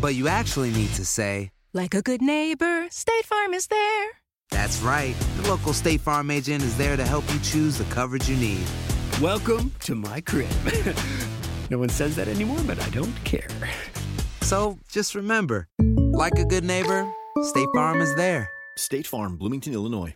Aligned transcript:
But 0.00 0.14
you 0.14 0.28
actually 0.28 0.70
need 0.70 0.90
to 0.94 1.04
say, 1.04 1.50
Like 1.72 1.94
a 1.94 2.02
good 2.02 2.22
neighbor, 2.22 2.86
State 2.90 3.24
Farm 3.26 3.54
is 3.54 3.66
there. 3.66 4.08
That's 4.50 4.80
right. 4.80 5.14
The 5.36 5.48
local 5.48 5.72
State 5.72 6.00
Farm 6.00 6.30
agent 6.30 6.62
is 6.62 6.76
there 6.76 6.96
to 6.96 7.04
help 7.04 7.24
you 7.32 7.38
choose 7.40 7.78
the 7.78 7.84
coverage 7.84 8.28
you 8.28 8.36
need. 8.36 8.64
Welcome 9.20 9.72
to 9.80 9.94
my 9.94 10.20
crib. 10.20 10.50
no 11.70 11.78
one 11.78 11.88
says 11.88 12.16
that 12.16 12.28
anymore, 12.28 12.60
but 12.66 12.80
I 12.80 12.88
don't 12.90 13.14
care. 13.24 13.48
So 14.42 14.78
just 14.90 15.14
remember, 15.14 15.68
like 15.78 16.38
a 16.38 16.44
good 16.44 16.64
neighbor, 16.64 17.10
State 17.42 17.68
Farm 17.74 18.00
is 18.00 18.14
there. 18.16 18.50
State 18.76 19.06
Farm, 19.06 19.36
Bloomington, 19.36 19.74
Illinois. 19.74 20.14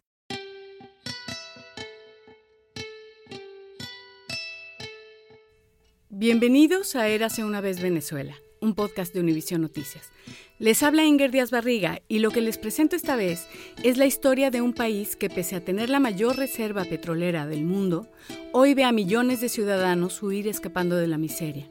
Bienvenidos 6.16 6.94
a 6.94 7.08
Érase 7.08 7.42
una 7.42 7.60
vez 7.60 7.80
Venezuela, 7.80 8.34
un 8.64 8.74
podcast 8.74 9.12
de 9.12 9.20
Univisión 9.20 9.60
Noticias. 9.60 10.10
Les 10.58 10.82
habla 10.82 11.04
Inger 11.04 11.30
Díaz 11.30 11.50
Barriga 11.50 12.00
y 12.08 12.20
lo 12.20 12.30
que 12.30 12.40
les 12.40 12.56
presento 12.56 12.96
esta 12.96 13.14
vez 13.14 13.46
es 13.82 13.98
la 13.98 14.06
historia 14.06 14.50
de 14.50 14.62
un 14.62 14.72
país 14.72 15.16
que 15.16 15.28
pese 15.28 15.54
a 15.54 15.64
tener 15.64 15.90
la 15.90 16.00
mayor 16.00 16.36
reserva 16.36 16.84
petrolera 16.84 17.46
del 17.46 17.64
mundo, 17.64 18.10
hoy 18.52 18.72
ve 18.74 18.84
a 18.84 18.92
millones 18.92 19.40
de 19.40 19.50
ciudadanos 19.50 20.22
huir 20.22 20.48
escapando 20.48 20.96
de 20.96 21.06
la 21.06 21.18
miseria. 21.18 21.70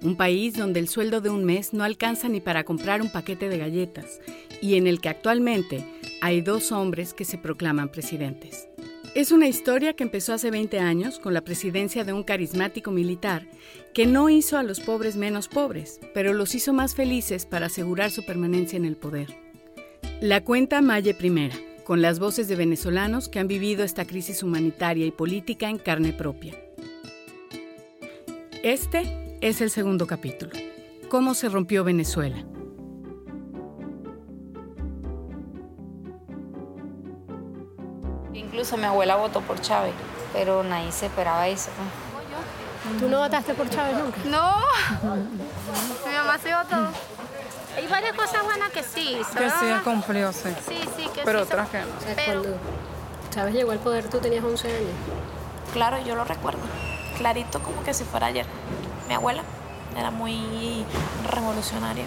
Un 0.00 0.16
país 0.16 0.54
donde 0.54 0.78
el 0.78 0.88
sueldo 0.88 1.20
de 1.20 1.30
un 1.30 1.44
mes 1.44 1.74
no 1.74 1.82
alcanza 1.82 2.28
ni 2.28 2.40
para 2.40 2.62
comprar 2.62 3.02
un 3.02 3.10
paquete 3.10 3.48
de 3.48 3.58
galletas 3.58 4.20
y 4.62 4.76
en 4.76 4.86
el 4.86 5.00
que 5.00 5.08
actualmente 5.08 5.84
hay 6.20 6.40
dos 6.40 6.70
hombres 6.70 7.14
que 7.14 7.24
se 7.24 7.38
proclaman 7.38 7.90
presidentes. 7.90 8.67
Es 9.18 9.32
una 9.32 9.48
historia 9.48 9.94
que 9.94 10.04
empezó 10.04 10.32
hace 10.32 10.48
20 10.52 10.78
años 10.78 11.18
con 11.18 11.34
la 11.34 11.40
presidencia 11.40 12.04
de 12.04 12.12
un 12.12 12.22
carismático 12.22 12.92
militar 12.92 13.48
que 13.92 14.06
no 14.06 14.30
hizo 14.30 14.56
a 14.56 14.62
los 14.62 14.78
pobres 14.78 15.16
menos 15.16 15.48
pobres, 15.48 15.98
pero 16.14 16.32
los 16.34 16.54
hizo 16.54 16.72
más 16.72 16.94
felices 16.94 17.44
para 17.44 17.66
asegurar 17.66 18.12
su 18.12 18.24
permanencia 18.24 18.76
en 18.76 18.84
el 18.84 18.96
poder. 18.96 19.36
La 20.20 20.44
cuenta 20.44 20.80
Maye 20.82 21.14
Primera, 21.14 21.56
con 21.82 22.00
las 22.00 22.20
voces 22.20 22.46
de 22.46 22.54
venezolanos 22.54 23.28
que 23.28 23.40
han 23.40 23.48
vivido 23.48 23.82
esta 23.82 24.04
crisis 24.04 24.44
humanitaria 24.44 25.04
y 25.04 25.10
política 25.10 25.68
en 25.68 25.78
carne 25.78 26.12
propia. 26.12 26.54
Este 28.62 29.36
es 29.40 29.60
el 29.60 29.70
segundo 29.70 30.06
capítulo. 30.06 30.52
¿Cómo 31.08 31.34
se 31.34 31.48
rompió 31.48 31.82
Venezuela? 31.82 32.46
Incluso 38.48 38.76
mi 38.76 38.84
abuela 38.84 39.16
votó 39.16 39.40
por 39.42 39.60
Chávez, 39.60 39.92
pero 40.32 40.62
nadie 40.62 40.90
se 40.92 41.06
esperaba 41.06 41.46
eso. 41.48 41.70
¿Tú 42.98 43.08
no 43.08 43.18
votaste 43.18 43.54
por 43.54 43.68
Chávez 43.68 43.96
nunca? 43.98 44.18
No, 44.24 44.56
mi 46.06 46.14
mamá 46.14 46.38
sí 46.42 46.48
votó. 46.50 46.90
Hay 47.76 47.86
varias 47.86 48.16
cosas 48.16 48.42
buenas 48.44 48.70
que 48.70 48.82
sí. 48.82 49.18
Que 49.36 49.44
sí, 49.50 49.50
¿sabes? 49.50 49.82
cumplió, 49.82 50.32
sí. 50.32 50.48
Sí, 50.66 50.80
sí, 50.96 51.08
que 51.14 51.22
Pero 51.24 51.40
sí. 51.40 51.44
otras 51.44 51.68
que 51.68 51.78
no. 51.80 51.86
Pero- 52.16 52.40
cuando 52.42 52.58
Chávez 53.30 53.54
llegó 53.54 53.70
al 53.72 53.78
poder 53.78 54.08
tú 54.08 54.18
tenías 54.18 54.42
11 54.42 54.66
años. 54.68 54.90
Claro, 55.72 55.98
yo 56.02 56.14
lo 56.16 56.24
recuerdo. 56.24 56.60
Clarito 57.18 57.60
como 57.62 57.82
que 57.84 57.92
si 57.92 58.04
fuera 58.04 58.26
ayer. 58.28 58.46
Mi 59.06 59.14
abuela 59.14 59.42
era 59.96 60.10
muy 60.10 60.84
revolucionaria. 61.30 62.06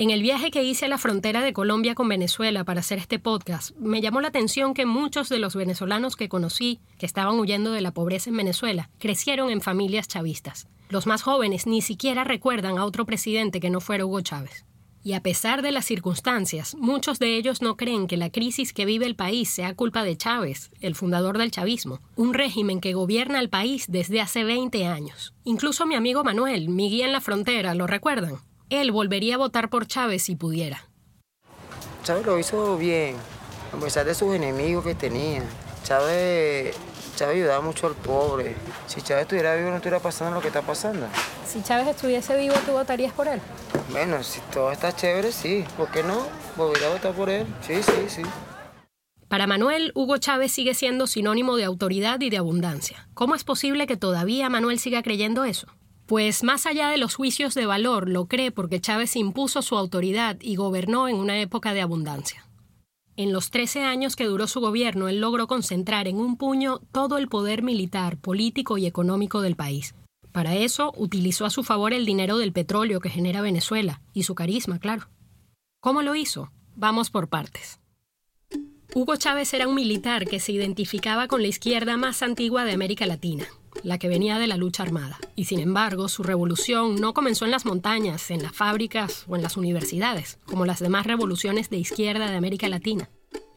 En 0.00 0.08
el 0.08 0.22
viaje 0.22 0.50
que 0.50 0.64
hice 0.64 0.86
a 0.86 0.88
la 0.88 0.96
frontera 0.96 1.42
de 1.42 1.52
Colombia 1.52 1.94
con 1.94 2.08
Venezuela 2.08 2.64
para 2.64 2.80
hacer 2.80 2.96
este 2.96 3.18
podcast, 3.18 3.76
me 3.76 4.00
llamó 4.00 4.22
la 4.22 4.28
atención 4.28 4.72
que 4.72 4.86
muchos 4.86 5.28
de 5.28 5.38
los 5.38 5.54
venezolanos 5.54 6.16
que 6.16 6.30
conocí, 6.30 6.80
que 6.98 7.04
estaban 7.04 7.38
huyendo 7.38 7.70
de 7.72 7.82
la 7.82 7.92
pobreza 7.92 8.30
en 8.30 8.38
Venezuela, 8.38 8.88
crecieron 8.98 9.50
en 9.50 9.60
familias 9.60 10.08
chavistas. 10.08 10.68
Los 10.88 11.06
más 11.06 11.20
jóvenes 11.20 11.66
ni 11.66 11.82
siquiera 11.82 12.24
recuerdan 12.24 12.78
a 12.78 12.86
otro 12.86 13.04
presidente 13.04 13.60
que 13.60 13.68
no 13.68 13.82
fuera 13.82 14.06
Hugo 14.06 14.22
Chávez. 14.22 14.64
Y 15.04 15.12
a 15.12 15.20
pesar 15.20 15.60
de 15.60 15.70
las 15.70 15.84
circunstancias, 15.84 16.74
muchos 16.76 17.18
de 17.18 17.36
ellos 17.36 17.60
no 17.60 17.76
creen 17.76 18.06
que 18.06 18.16
la 18.16 18.30
crisis 18.30 18.72
que 18.72 18.86
vive 18.86 19.04
el 19.04 19.16
país 19.16 19.50
sea 19.50 19.74
culpa 19.74 20.02
de 20.02 20.16
Chávez, 20.16 20.70
el 20.80 20.94
fundador 20.94 21.36
del 21.36 21.50
chavismo, 21.50 22.00
un 22.16 22.32
régimen 22.32 22.80
que 22.80 22.94
gobierna 22.94 23.38
el 23.38 23.50
país 23.50 23.84
desde 23.86 24.22
hace 24.22 24.44
20 24.44 24.86
años. 24.86 25.34
Incluso 25.44 25.84
mi 25.84 25.94
amigo 25.94 26.24
Manuel, 26.24 26.70
mi 26.70 26.88
guía 26.88 27.04
en 27.04 27.12
la 27.12 27.20
frontera, 27.20 27.74
¿lo 27.74 27.86
recuerdan? 27.86 28.38
Él 28.70 28.92
volvería 28.92 29.34
a 29.34 29.38
votar 29.38 29.68
por 29.68 29.86
Chávez 29.86 30.22
si 30.22 30.36
pudiera. 30.36 30.88
Chávez 32.04 32.24
lo 32.24 32.38
hizo 32.38 32.78
bien, 32.78 33.16
a 33.76 33.80
pesar 33.80 34.06
de 34.06 34.14
sus 34.14 34.34
enemigos 34.34 34.84
que 34.84 34.94
tenía. 34.94 35.42
Chávez, 35.82 36.76
Chávez 37.16 37.34
ayudaba 37.34 37.60
mucho 37.60 37.88
al 37.88 37.94
pobre. 37.94 38.54
Si 38.86 39.02
Chávez 39.02 39.22
estuviera 39.22 39.56
vivo 39.56 39.70
no 39.70 39.76
estuviera 39.76 39.98
pasando 39.98 40.36
lo 40.36 40.40
que 40.40 40.48
está 40.48 40.62
pasando. 40.62 41.08
Si 41.44 41.62
Chávez 41.62 41.88
estuviese 41.88 42.36
vivo, 42.38 42.54
¿tú 42.64 42.72
votarías 42.72 43.12
por 43.12 43.26
él? 43.26 43.40
Bueno, 43.90 44.22
si 44.22 44.40
todo 44.52 44.70
está 44.70 44.94
chévere, 44.94 45.32
sí. 45.32 45.64
¿Por 45.76 45.90
qué 45.90 46.04
no? 46.04 46.24
Volvería 46.56 46.86
a 46.86 46.92
votar 46.92 47.12
por 47.12 47.28
él. 47.28 47.46
Sí, 47.66 47.82
sí, 47.82 47.92
sí. 48.08 48.22
Para 49.26 49.48
Manuel, 49.48 49.90
Hugo 49.94 50.18
Chávez 50.18 50.52
sigue 50.52 50.74
siendo 50.74 51.08
sinónimo 51.08 51.56
de 51.56 51.64
autoridad 51.64 52.20
y 52.20 52.30
de 52.30 52.38
abundancia. 52.38 53.08
¿Cómo 53.14 53.34
es 53.34 53.42
posible 53.42 53.88
que 53.88 53.96
todavía 53.96 54.48
Manuel 54.48 54.78
siga 54.78 55.02
creyendo 55.02 55.44
eso? 55.44 55.66
Pues 56.10 56.42
más 56.42 56.66
allá 56.66 56.88
de 56.88 56.98
los 56.98 57.14
juicios 57.14 57.54
de 57.54 57.66
valor, 57.66 58.08
lo 58.08 58.26
cree 58.26 58.50
porque 58.50 58.80
Chávez 58.80 59.14
impuso 59.14 59.62
su 59.62 59.76
autoridad 59.76 60.38
y 60.40 60.56
gobernó 60.56 61.06
en 61.06 61.14
una 61.14 61.40
época 61.40 61.72
de 61.72 61.82
abundancia. 61.82 62.48
En 63.14 63.32
los 63.32 63.52
13 63.52 63.84
años 63.84 64.16
que 64.16 64.24
duró 64.24 64.48
su 64.48 64.60
gobierno, 64.60 65.06
él 65.08 65.20
logró 65.20 65.46
concentrar 65.46 66.08
en 66.08 66.16
un 66.16 66.36
puño 66.36 66.80
todo 66.90 67.16
el 67.16 67.28
poder 67.28 67.62
militar, 67.62 68.16
político 68.16 68.76
y 68.76 68.86
económico 68.86 69.40
del 69.40 69.54
país. 69.54 69.94
Para 70.32 70.56
eso, 70.56 70.92
utilizó 70.96 71.46
a 71.46 71.50
su 71.50 71.62
favor 71.62 71.92
el 71.92 72.04
dinero 72.04 72.38
del 72.38 72.52
petróleo 72.52 72.98
que 72.98 73.08
genera 73.08 73.40
Venezuela, 73.40 74.02
y 74.12 74.24
su 74.24 74.34
carisma, 74.34 74.80
claro. 74.80 75.08
¿Cómo 75.78 76.02
lo 76.02 76.16
hizo? 76.16 76.50
Vamos 76.74 77.08
por 77.10 77.28
partes. 77.28 77.78
Hugo 78.96 79.14
Chávez 79.14 79.54
era 79.54 79.68
un 79.68 79.76
militar 79.76 80.26
que 80.26 80.40
se 80.40 80.50
identificaba 80.50 81.28
con 81.28 81.40
la 81.40 81.46
izquierda 81.46 81.96
más 81.96 82.24
antigua 82.24 82.64
de 82.64 82.72
América 82.72 83.06
Latina, 83.06 83.46
la 83.82 83.98
que 83.98 84.08
venía 84.08 84.38
de 84.38 84.46
la 84.46 84.56
lucha 84.56 84.82
armada. 84.82 85.18
Y 85.36 85.44
sin 85.44 85.60
embargo, 85.60 86.08
su 86.08 86.22
revolución 86.22 86.96
no 86.96 87.14
comenzó 87.14 87.44
en 87.44 87.50
las 87.50 87.64
montañas, 87.64 88.30
en 88.30 88.42
las 88.42 88.52
fábricas 88.52 89.24
o 89.28 89.36
en 89.36 89.42
las 89.42 89.56
universidades, 89.56 90.38
como 90.46 90.66
las 90.66 90.80
demás 90.80 91.06
revoluciones 91.06 91.70
de 91.70 91.78
izquierda 91.78 92.30
de 92.30 92.36
América 92.36 92.68
Latina. 92.68 93.10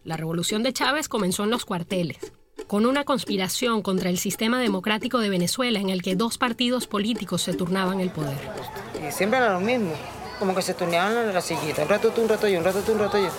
La 0.04 0.18
revolución 0.18 0.63
de 0.63 0.74
Chávez 0.74 1.07
comenzó 1.07 1.44
en 1.44 1.50
los 1.50 1.65
cuarteles, 1.65 2.33
con 2.68 2.86
una 2.86 3.04
conspiración 3.04 3.81
contra 3.81 4.10
el 4.10 4.18
sistema 4.18 4.60
democrático 4.60 5.19
de 5.19 5.30
Venezuela 5.30 5.80
en 5.80 5.89
el 5.89 6.01
que 6.01 6.16
dos 6.16 6.38
partidos 6.38 6.88
políticos 6.88 7.42
se 7.42 7.54
turnaban 7.54 8.00
el 8.00 8.09
poder. 8.09 8.38
Y 9.07 9.12
siempre 9.12 9.39
era 9.39 9.54
lo 9.54 9.59
mismo. 9.59 9.92
Como 10.39 10.56
que 10.56 10.62
se 10.62 10.74
turneaban 10.74 11.16
la, 11.16 11.24
la 11.24 11.42
sillita. 11.42 11.83
Un 11.83 11.89
rato 11.89 12.09
tú, 12.09 12.21
un 12.21 12.30
rato 12.30 12.48
yo, 12.48 12.59
un 12.59 12.66
rato 12.66 12.81
tú, 12.81 12.94
un 12.94 13.00
rato 13.00 13.18
yo. 13.18 13.30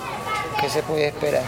¿Qué 0.61 0.70
se 0.70 0.82
podía 0.82 1.09
esperar? 1.09 1.43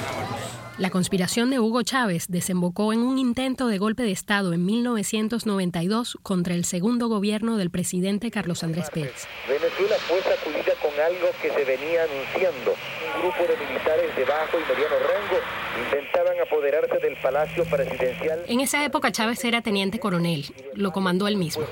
La 0.79 0.91
conspiración 0.91 1.49
de 1.49 1.59
Hugo 1.59 1.83
Chávez 1.83 2.27
desembocó 2.29 2.93
en 2.93 2.99
un 2.99 3.19
intento 3.19 3.67
de 3.67 3.79
golpe 3.79 4.03
de 4.03 4.13
Estado 4.13 4.53
en 4.53 4.67
1992 4.67 6.19
contra 6.23 6.53
el 6.53 6.67
segundo 6.67 7.09
gobierno 7.09 7.57
del 7.57 7.71
presidente 7.71 8.31
Carlos 8.31 8.63
Andrés 8.63 8.91
Pérez. 8.91 9.27
Venezuela 9.49 9.97
fue 10.07 10.21
sacudida 10.21 10.75
con 10.83 10.93
algo 11.01 11.29
que 11.41 11.49
se 11.49 11.65
venía 11.65 12.03
anunciando. 12.03 12.75
Un 13.15 13.23
grupo 13.23 13.39
de 13.51 13.67
militares 13.67 14.17
de 14.17 14.25
bajo 14.27 14.59
y 14.59 14.71
mediano 14.71 14.97
rango 14.99 15.41
intentaban 15.83 16.41
apoderarse 16.47 16.99
del 16.99 17.17
palacio 17.23 17.65
presidencial. 17.65 18.45
En 18.47 18.61
esa 18.61 18.85
época 18.85 19.11
Chávez 19.11 19.43
era 19.47 19.63
teniente 19.63 19.99
coronel, 19.99 20.45
lo 20.75 20.93
comandó 20.93 21.27
él 21.27 21.39
mismo. 21.39 21.65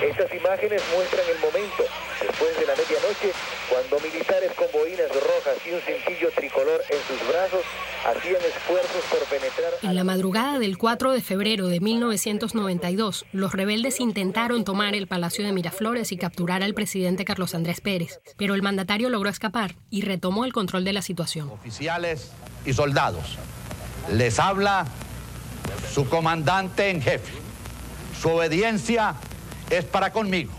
Estas 0.00 0.32
imágenes 0.32 0.80
muestran 0.94 1.24
el 1.28 1.38
momento, 1.40 1.84
después 2.32 2.58
de 2.58 2.66
la 2.66 2.74
medianoche, 2.74 3.32
cuando 3.68 4.00
militares 4.00 4.52
con 4.56 4.66
boinas 4.72 5.08
rojas 5.10 5.56
y 5.66 5.72
un 5.72 5.80
cintillo 5.80 6.30
tricolor 6.34 6.80
en 6.88 6.98
sus 7.06 7.28
brazos 7.28 7.62
hacían 8.06 8.42
esfuerzos 8.42 9.04
por 9.10 9.20
penetrar... 9.28 9.72
En 9.82 9.94
la 9.94 10.04
madrugada 10.04 10.58
del 10.58 10.78
4 10.78 11.12
de 11.12 11.20
febrero 11.20 11.66
de 11.66 11.80
1992, 11.80 13.26
los 13.32 13.52
rebeldes 13.52 14.00
intentaron 14.00 14.64
tomar 14.64 14.94
el 14.94 15.06
Palacio 15.06 15.44
de 15.44 15.52
Miraflores 15.52 16.10
y 16.12 16.16
capturar 16.16 16.62
al 16.62 16.74
presidente 16.74 17.24
Carlos 17.24 17.54
Andrés 17.54 17.80
Pérez, 17.80 18.20
pero 18.38 18.54
el 18.54 18.62
mandatario 18.62 19.10
logró 19.10 19.28
escapar 19.28 19.76
y 19.90 20.00
retomó 20.00 20.44
el 20.44 20.52
control 20.52 20.84
de 20.84 20.94
la 20.94 21.02
situación. 21.02 21.50
Oficiales 21.50 22.32
y 22.64 22.72
soldados, 22.72 23.36
les 24.10 24.38
habla 24.38 24.86
su 25.92 26.08
comandante 26.08 26.88
en 26.88 27.02
jefe. 27.02 27.32
Su 28.20 28.30
obediencia 28.30 29.16
es 29.68 29.84
para 29.84 30.12
conmigo, 30.12 30.52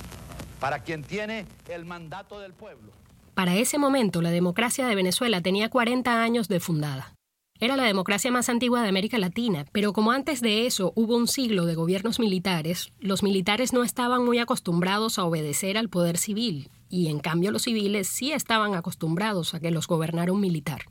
para 0.63 0.79
quien 0.79 1.03
tiene 1.03 1.45
el 1.67 1.83
mandato 1.83 2.39
del 2.39 2.53
pueblo. 2.53 2.93
Para 3.33 3.57
ese 3.57 3.77
momento, 3.77 4.21
la 4.21 4.31
democracia 4.31 4.87
de 4.87 4.95
Venezuela 4.95 5.41
tenía 5.41 5.67
40 5.67 6.23
años 6.23 6.47
de 6.47 6.61
fundada. 6.61 7.15
Era 7.59 7.75
la 7.75 7.83
democracia 7.83 8.31
más 8.31 8.47
antigua 8.47 8.81
de 8.81 8.87
América 8.87 9.17
Latina, 9.17 9.65
pero 9.73 9.91
como 9.91 10.13
antes 10.13 10.39
de 10.39 10.65
eso 10.65 10.93
hubo 10.95 11.17
un 11.17 11.27
siglo 11.27 11.65
de 11.65 11.75
gobiernos 11.75 12.17
militares, 12.17 12.93
los 13.01 13.23
militares 13.23 13.73
no 13.73 13.83
estaban 13.83 14.23
muy 14.23 14.39
acostumbrados 14.39 15.19
a 15.19 15.25
obedecer 15.25 15.77
al 15.77 15.89
poder 15.89 16.17
civil, 16.17 16.69
y 16.87 17.09
en 17.09 17.19
cambio 17.19 17.51
los 17.51 17.63
civiles 17.63 18.07
sí 18.07 18.31
estaban 18.31 18.73
acostumbrados 18.73 19.53
a 19.53 19.59
que 19.59 19.69
los 19.69 19.85
gobernara 19.87 20.31
un 20.31 20.39
militar. 20.39 20.83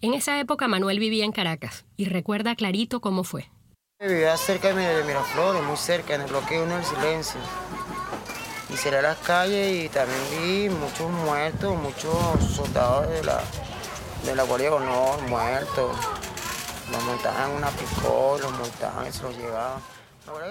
En 0.00 0.14
esa 0.14 0.40
época 0.40 0.66
Manuel 0.66 0.98
vivía 0.98 1.26
en 1.26 1.32
Caracas 1.32 1.84
y 1.98 2.06
recuerda 2.06 2.56
clarito 2.56 3.02
cómo 3.02 3.22
fue. 3.22 3.50
Vivía 4.00 4.34
cerca 4.38 4.72
de 4.72 5.04
Miraflores, 5.04 5.62
muy 5.62 5.76
cerca, 5.76 6.14
en 6.14 6.22
el 6.22 6.26
bloque 6.28 6.58
1 6.58 6.74
del 6.74 6.84
silencio. 6.84 7.40
Y 8.74 8.76
cerré 8.76 9.02
las 9.02 9.18
calles 9.18 9.84
y 9.84 9.88
también 9.88 10.18
vi 10.32 10.68
muchos 10.68 11.08
muertos, 11.08 11.76
muchos 11.76 12.44
soldados 12.56 13.08
de 13.08 13.22
la, 13.22 13.40
de 14.24 14.34
la 14.34 14.42
Guardia 14.42 14.70
de 14.70 14.74
Honor 14.74 15.22
muertos. 15.28 15.96
Los 16.90 17.04
montaban 17.04 17.52
en 17.52 17.56
una 17.58 17.68
picó, 17.68 18.36
los 18.42 18.50
montaban 18.58 19.06
y 19.06 19.12
se 19.12 19.22
los 19.22 19.38
llevaban. 19.38 19.80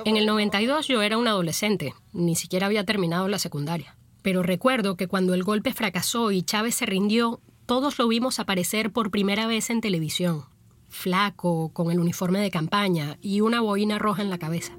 En 0.06 0.16
el 0.16 0.26
92 0.26 0.88
yo 0.88 1.02
era 1.02 1.18
un 1.18 1.28
adolescente, 1.28 1.96
ni 2.14 2.38
siquiera 2.38 2.68
había 2.68 2.86
terminado 2.86 3.28
la 3.28 3.40
secundaria. 3.40 3.98
Pero 4.22 4.42
recuerdo 4.42 4.96
que 4.96 5.10
cuando 5.10 5.34
el 5.34 5.44
golpe 5.44 5.74
fracasó 5.74 6.32
y 6.32 6.44
Chávez 6.44 6.76
se 6.76 6.86
rindió, 6.86 7.42
todos 7.66 8.00
lo 8.00 8.08
vimos 8.08 8.40
aparecer 8.40 8.94
por 8.94 9.12
primera 9.12 9.48
vez 9.48 9.70
en 9.70 9.82
televisión, 9.82 10.46
flaco, 10.88 11.74
con 11.74 11.92
el 11.92 12.00
uniforme 12.00 12.40
de 12.40 12.52
campaña 12.52 13.18
y 13.22 13.42
una 13.42 13.60
boina 13.60 14.00
roja 14.00 14.22
en 14.22 14.30
la 14.30 14.38
cabeza. 14.38 14.72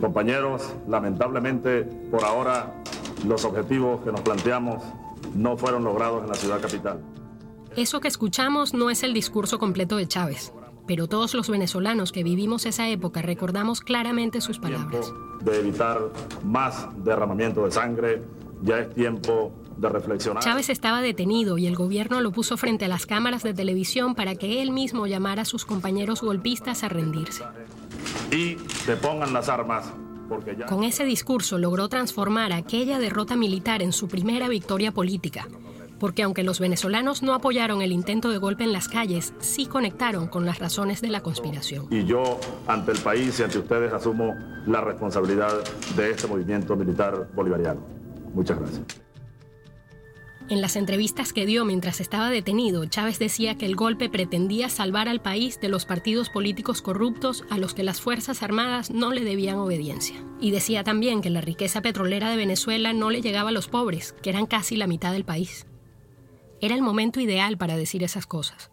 Compañeros, 0.00 0.74
lamentablemente 0.88 1.82
por 2.10 2.24
ahora 2.24 2.74
los 3.26 3.44
objetivos 3.44 4.02
que 4.04 4.12
nos 4.12 4.20
planteamos 4.20 4.82
no 5.34 5.56
fueron 5.56 5.84
logrados 5.84 6.22
en 6.22 6.28
la 6.28 6.34
ciudad 6.34 6.60
capital. 6.60 7.00
Eso 7.76 8.00
que 8.00 8.08
escuchamos 8.08 8.74
no 8.74 8.90
es 8.90 9.02
el 9.02 9.14
discurso 9.14 9.58
completo 9.58 9.96
de 9.96 10.06
Chávez, 10.06 10.52
pero 10.86 11.08
todos 11.08 11.34
los 11.34 11.48
venezolanos 11.48 12.12
que 12.12 12.22
vivimos 12.22 12.66
esa 12.66 12.88
época 12.88 13.22
recordamos 13.22 13.80
claramente 13.80 14.40
sus 14.40 14.58
palabras. 14.58 15.12
De 15.42 15.58
evitar 15.58 15.98
más 16.44 16.86
derramamiento 17.04 17.64
de 17.64 17.72
sangre, 17.72 18.22
ya 18.62 18.78
es 18.78 18.94
tiempo 18.94 19.52
de 19.76 19.88
reflexionar. 19.88 20.42
Chávez 20.42 20.68
estaba 20.68 21.02
detenido 21.02 21.58
y 21.58 21.66
el 21.66 21.74
gobierno 21.74 22.20
lo 22.20 22.30
puso 22.32 22.56
frente 22.56 22.84
a 22.84 22.88
las 22.88 23.06
cámaras 23.06 23.42
de 23.42 23.54
televisión 23.54 24.14
para 24.14 24.36
que 24.36 24.62
él 24.62 24.70
mismo 24.70 25.06
llamara 25.06 25.42
a 25.42 25.44
sus 25.44 25.64
compañeros 25.64 26.22
golpistas 26.22 26.84
a 26.84 26.88
rendirse. 26.88 27.42
Y 28.34 28.58
se 28.84 28.96
pongan 28.96 29.32
las 29.32 29.48
armas. 29.48 29.92
Porque 30.28 30.56
ya... 30.56 30.66
Con 30.66 30.82
ese 30.82 31.04
discurso 31.04 31.56
logró 31.58 31.88
transformar 31.88 32.52
aquella 32.52 32.98
derrota 32.98 33.36
militar 33.36 33.80
en 33.80 33.92
su 33.92 34.08
primera 34.08 34.48
victoria 34.48 34.90
política, 34.90 35.46
porque 36.00 36.22
aunque 36.22 36.42
los 36.42 36.58
venezolanos 36.58 37.22
no 37.22 37.34
apoyaron 37.34 37.80
el 37.82 37.92
intento 37.92 38.30
de 38.30 38.38
golpe 38.38 38.64
en 38.64 38.72
las 38.72 38.88
calles, 38.88 39.34
sí 39.38 39.66
conectaron 39.66 40.26
con 40.26 40.46
las 40.46 40.58
razones 40.58 41.00
de 41.00 41.08
la 41.08 41.20
conspiración. 41.20 41.86
Y 41.90 42.04
yo, 42.04 42.40
ante 42.66 42.92
el 42.92 42.98
país 42.98 43.38
y 43.38 43.44
ante 43.44 43.58
ustedes, 43.58 43.92
asumo 43.92 44.34
la 44.66 44.80
responsabilidad 44.80 45.52
de 45.94 46.10
este 46.10 46.26
movimiento 46.26 46.74
militar 46.74 47.28
bolivariano. 47.34 47.80
Muchas 48.34 48.58
gracias. 48.58 49.03
En 50.50 50.60
las 50.60 50.76
entrevistas 50.76 51.32
que 51.32 51.46
dio 51.46 51.64
mientras 51.64 52.02
estaba 52.02 52.28
detenido, 52.28 52.84
Chávez 52.84 53.18
decía 53.18 53.56
que 53.56 53.64
el 53.64 53.76
golpe 53.76 54.10
pretendía 54.10 54.68
salvar 54.68 55.08
al 55.08 55.22
país 55.22 55.58
de 55.58 55.70
los 55.70 55.86
partidos 55.86 56.28
políticos 56.28 56.82
corruptos 56.82 57.44
a 57.48 57.56
los 57.56 57.72
que 57.72 57.82
las 57.82 58.02
Fuerzas 58.02 58.42
Armadas 58.42 58.90
no 58.90 59.10
le 59.12 59.24
debían 59.24 59.56
obediencia. 59.56 60.22
Y 60.42 60.50
decía 60.50 60.84
también 60.84 61.22
que 61.22 61.30
la 61.30 61.40
riqueza 61.40 61.80
petrolera 61.80 62.28
de 62.28 62.36
Venezuela 62.36 62.92
no 62.92 63.08
le 63.08 63.22
llegaba 63.22 63.48
a 63.48 63.52
los 63.52 63.68
pobres, 63.68 64.14
que 64.22 64.28
eran 64.28 64.44
casi 64.44 64.76
la 64.76 64.86
mitad 64.86 65.12
del 65.12 65.24
país. 65.24 65.66
Era 66.60 66.74
el 66.74 66.82
momento 66.82 67.20
ideal 67.20 67.56
para 67.56 67.78
decir 67.78 68.02
esas 68.02 68.26
cosas. 68.26 68.70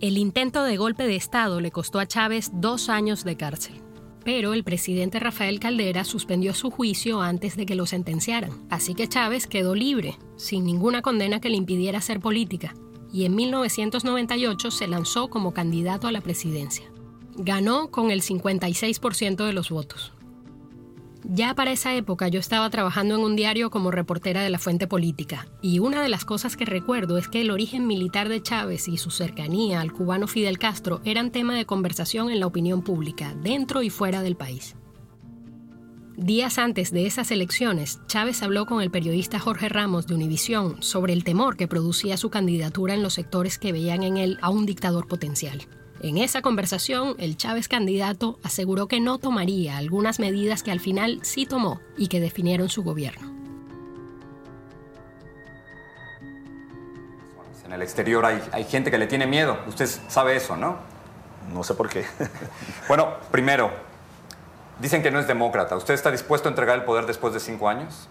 El 0.00 0.16
intento 0.16 0.64
de 0.64 0.78
golpe 0.78 1.06
de 1.06 1.16
Estado 1.16 1.60
le 1.60 1.70
costó 1.70 1.98
a 1.98 2.06
Chávez 2.06 2.50
dos 2.54 2.88
años 2.88 3.22
de 3.24 3.36
cárcel 3.36 3.83
pero 4.24 4.54
el 4.54 4.64
presidente 4.64 5.20
Rafael 5.20 5.60
Caldera 5.60 6.04
suspendió 6.04 6.54
su 6.54 6.70
juicio 6.70 7.20
antes 7.20 7.56
de 7.56 7.66
que 7.66 7.74
lo 7.74 7.86
sentenciaran, 7.86 8.66
así 8.70 8.94
que 8.94 9.08
Chávez 9.08 9.46
quedó 9.46 9.74
libre, 9.74 10.18
sin 10.36 10.64
ninguna 10.64 11.02
condena 11.02 11.40
que 11.40 11.50
le 11.50 11.56
impidiera 11.56 11.98
hacer 11.98 12.20
política, 12.20 12.74
y 13.12 13.26
en 13.26 13.36
1998 13.36 14.70
se 14.70 14.88
lanzó 14.88 15.28
como 15.28 15.54
candidato 15.54 16.08
a 16.08 16.12
la 16.12 16.20
presidencia. 16.20 16.90
Ganó 17.36 17.90
con 17.90 18.10
el 18.10 18.22
56% 18.22 19.44
de 19.44 19.52
los 19.52 19.70
votos. 19.70 20.12
Ya 21.26 21.54
para 21.54 21.72
esa 21.72 21.94
época 21.94 22.28
yo 22.28 22.38
estaba 22.38 22.68
trabajando 22.68 23.14
en 23.14 23.22
un 23.22 23.34
diario 23.34 23.70
como 23.70 23.90
reportera 23.90 24.42
de 24.42 24.50
la 24.50 24.58
fuente 24.58 24.86
política, 24.86 25.46
y 25.62 25.78
una 25.78 26.02
de 26.02 26.10
las 26.10 26.26
cosas 26.26 26.54
que 26.54 26.66
recuerdo 26.66 27.16
es 27.16 27.28
que 27.28 27.40
el 27.40 27.50
origen 27.50 27.86
militar 27.86 28.28
de 28.28 28.42
Chávez 28.42 28.88
y 28.88 28.98
su 28.98 29.10
cercanía 29.10 29.80
al 29.80 29.92
cubano 29.92 30.26
Fidel 30.26 30.58
Castro 30.58 31.00
eran 31.04 31.30
tema 31.30 31.56
de 31.56 31.64
conversación 31.64 32.30
en 32.30 32.40
la 32.40 32.46
opinión 32.46 32.82
pública, 32.82 33.34
dentro 33.42 33.82
y 33.82 33.88
fuera 33.88 34.20
del 34.20 34.36
país. 34.36 34.76
Días 36.16 36.58
antes 36.58 36.92
de 36.92 37.06
esas 37.06 37.30
elecciones, 37.30 38.00
Chávez 38.06 38.42
habló 38.42 38.66
con 38.66 38.82
el 38.82 38.90
periodista 38.90 39.40
Jorge 39.40 39.68
Ramos 39.68 40.06
de 40.06 40.14
Univisión 40.14 40.80
sobre 40.80 41.14
el 41.14 41.24
temor 41.24 41.56
que 41.56 41.66
producía 41.66 42.18
su 42.18 42.28
candidatura 42.30 42.94
en 42.94 43.02
los 43.02 43.14
sectores 43.14 43.58
que 43.58 43.72
veían 43.72 44.02
en 44.02 44.18
él 44.18 44.38
a 44.42 44.50
un 44.50 44.66
dictador 44.66 45.08
potencial. 45.08 45.62
En 46.04 46.18
esa 46.18 46.42
conversación, 46.42 47.16
el 47.18 47.38
Chávez 47.38 47.66
candidato 47.66 48.38
aseguró 48.42 48.88
que 48.88 49.00
no 49.00 49.16
tomaría 49.16 49.78
algunas 49.78 50.20
medidas 50.20 50.62
que 50.62 50.70
al 50.70 50.78
final 50.78 51.20
sí 51.22 51.46
tomó 51.46 51.80
y 51.96 52.08
que 52.08 52.20
definieron 52.20 52.68
su 52.68 52.82
gobierno. 52.82 53.32
En 57.64 57.72
el 57.72 57.80
exterior 57.80 58.22
hay, 58.26 58.38
hay 58.52 58.64
gente 58.64 58.90
que 58.90 58.98
le 58.98 59.06
tiene 59.06 59.26
miedo. 59.26 59.56
Usted 59.66 59.86
sabe 59.86 60.36
eso, 60.36 60.58
¿no? 60.58 60.76
No 61.54 61.64
sé 61.64 61.72
por 61.72 61.88
qué. 61.88 62.04
bueno, 62.86 63.14
primero, 63.30 63.70
dicen 64.80 65.02
que 65.02 65.10
no 65.10 65.18
es 65.18 65.26
demócrata. 65.26 65.74
¿Usted 65.74 65.94
está 65.94 66.10
dispuesto 66.10 66.50
a 66.50 66.50
entregar 66.50 66.78
el 66.78 66.84
poder 66.84 67.06
después 67.06 67.32
de 67.32 67.40
cinco 67.40 67.66
años? 67.66 68.10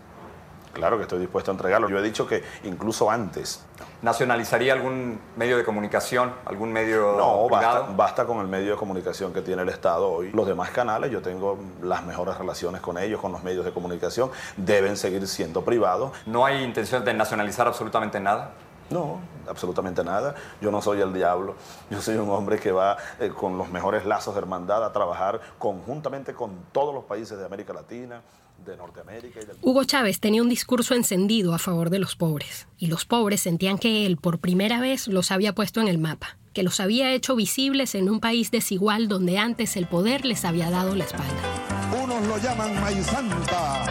Claro 0.73 0.97
que 0.97 1.03
estoy 1.03 1.19
dispuesto 1.19 1.51
a 1.51 1.53
entregarlo. 1.53 1.87
Yo 1.87 1.99
he 1.99 2.01
dicho 2.01 2.27
que 2.27 2.43
incluso 2.63 3.09
antes. 3.09 3.63
¿Nacionalizaría 4.01 4.73
algún 4.73 5.19
medio 5.37 5.55
de 5.55 5.63
comunicación, 5.63 6.33
algún 6.45 6.73
medio 6.73 7.15
No, 7.15 7.47
basta, 7.95 8.25
con 8.25 8.39
el 8.39 8.47
medio 8.47 8.71
de 8.71 8.77
comunicación 8.77 9.31
que 9.31 9.41
tiene 9.41 9.61
el 9.61 9.69
Estado 9.69 10.09
hoy. 10.09 10.31
Los 10.31 10.47
demás 10.47 10.71
canales, 10.71 11.11
yo 11.11 11.21
tengo 11.21 11.59
las 11.81 12.03
mejores 12.03 12.37
relaciones 12.37 12.81
con 12.81 12.97
ellos, 12.97 13.21
con 13.21 13.31
los 13.31 13.43
medios 13.43 13.63
de 13.63 13.71
comunicación, 13.71 14.31
deben 14.57 14.97
seguir 14.97 15.27
siendo 15.27 15.63
privados. 15.63 16.11
¿No 16.25 16.45
hay 16.45 16.63
intención 16.63 17.05
de 17.05 17.13
nacionalizar 17.13 17.67
absolutamente 17.67 18.19
nada? 18.19 18.51
No, 18.89 19.19
absolutamente 19.47 20.03
nada. 20.03 20.35
Yo 20.59 20.71
no 20.71 20.81
soy 20.81 21.01
el 21.01 21.13
diablo. 21.13 21.55
Yo 21.89 22.01
soy 22.01 22.15
un 22.15 22.29
hombre 22.29 22.59
que 22.59 22.71
va 22.71 22.97
eh, 23.19 23.29
con 23.29 23.57
los 23.57 23.69
mejores 23.69 24.05
lazos 24.05 24.35
de 24.35 24.41
hermandad 24.41 24.83
a 24.83 24.91
trabajar 24.91 25.39
conjuntamente 25.57 26.33
con 26.33 26.51
todos 26.71 26.93
los 26.93 27.03
países 27.05 27.37
de 27.37 27.45
América 27.45 27.73
Latina, 27.73 28.21
de 28.65 28.77
Norteamérica 28.77 29.39
y 29.41 29.45
del 29.45 29.57
Hugo 29.61 29.83
Chávez 29.83 30.19
tenía 30.19 30.41
un 30.41 30.49
discurso 30.49 30.95
encendido 30.95 31.53
a 31.53 31.59
favor 31.59 31.89
de 31.89 31.99
los 31.99 32.15
pobres, 32.15 32.67
y 32.77 32.87
los 32.87 33.05
pobres 33.05 33.41
sentían 33.41 33.77
que 33.77 34.05
él 34.05 34.17
por 34.17 34.39
primera 34.39 34.79
vez 34.79 35.07
los 35.07 35.31
había 35.31 35.53
puesto 35.53 35.81
en 35.81 35.87
el 35.87 35.97
mapa, 35.97 36.37
que 36.53 36.63
los 36.63 36.79
había 36.79 37.11
hecho 37.13 37.35
visibles 37.35 37.95
en 37.95 38.09
un 38.09 38.19
país 38.19 38.51
desigual 38.51 39.07
donde 39.07 39.37
antes 39.37 39.75
el 39.75 39.87
poder 39.87 40.25
les 40.25 40.45
había 40.45 40.69
dado 40.69 40.95
la 40.95 41.05
espalda. 41.05 41.91
Unos 42.03 42.25
lo 42.27 42.37
llaman 42.37 42.79
maíz 42.81 43.05
santa 43.05 43.85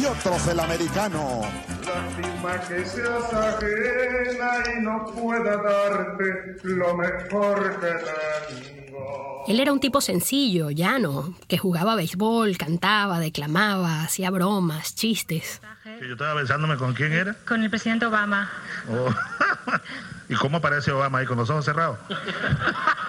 y 0.00 0.04
otros 0.04 0.46
el 0.48 0.60
americano. 0.60 1.42
Lástima 1.84 2.60
que 2.68 2.84
seas 2.84 3.32
ajena 3.32 4.62
y 4.76 4.82
no 4.82 5.04
pueda 5.06 5.56
darte 5.56 6.56
lo 6.64 6.96
mejor 6.96 7.80
que 7.80 7.86
tengo. 7.86 9.44
Él 9.46 9.60
era 9.60 9.72
un 9.72 9.80
tipo 9.80 10.00
sencillo, 10.00 10.70
llano, 10.70 11.34
que 11.46 11.56
jugaba 11.56 11.94
béisbol, 11.94 12.56
cantaba, 12.58 13.20
declamaba, 13.20 14.02
hacía 14.02 14.30
bromas, 14.30 14.94
chistes. 14.94 15.60
Yo 16.00 16.12
estaba 16.12 16.34
besándome 16.34 16.76
con 16.76 16.94
quién 16.94 17.12
era. 17.12 17.34
Con 17.46 17.62
el 17.62 17.70
presidente 17.70 18.06
Obama. 18.06 18.50
Oh. 18.90 19.08
¿Y 20.28 20.34
cómo 20.34 20.56
aparece 20.58 20.90
Obama 20.90 21.18
ahí 21.18 21.26
con 21.26 21.38
los 21.38 21.48
ojos 21.48 21.64
cerrados? 21.64 21.98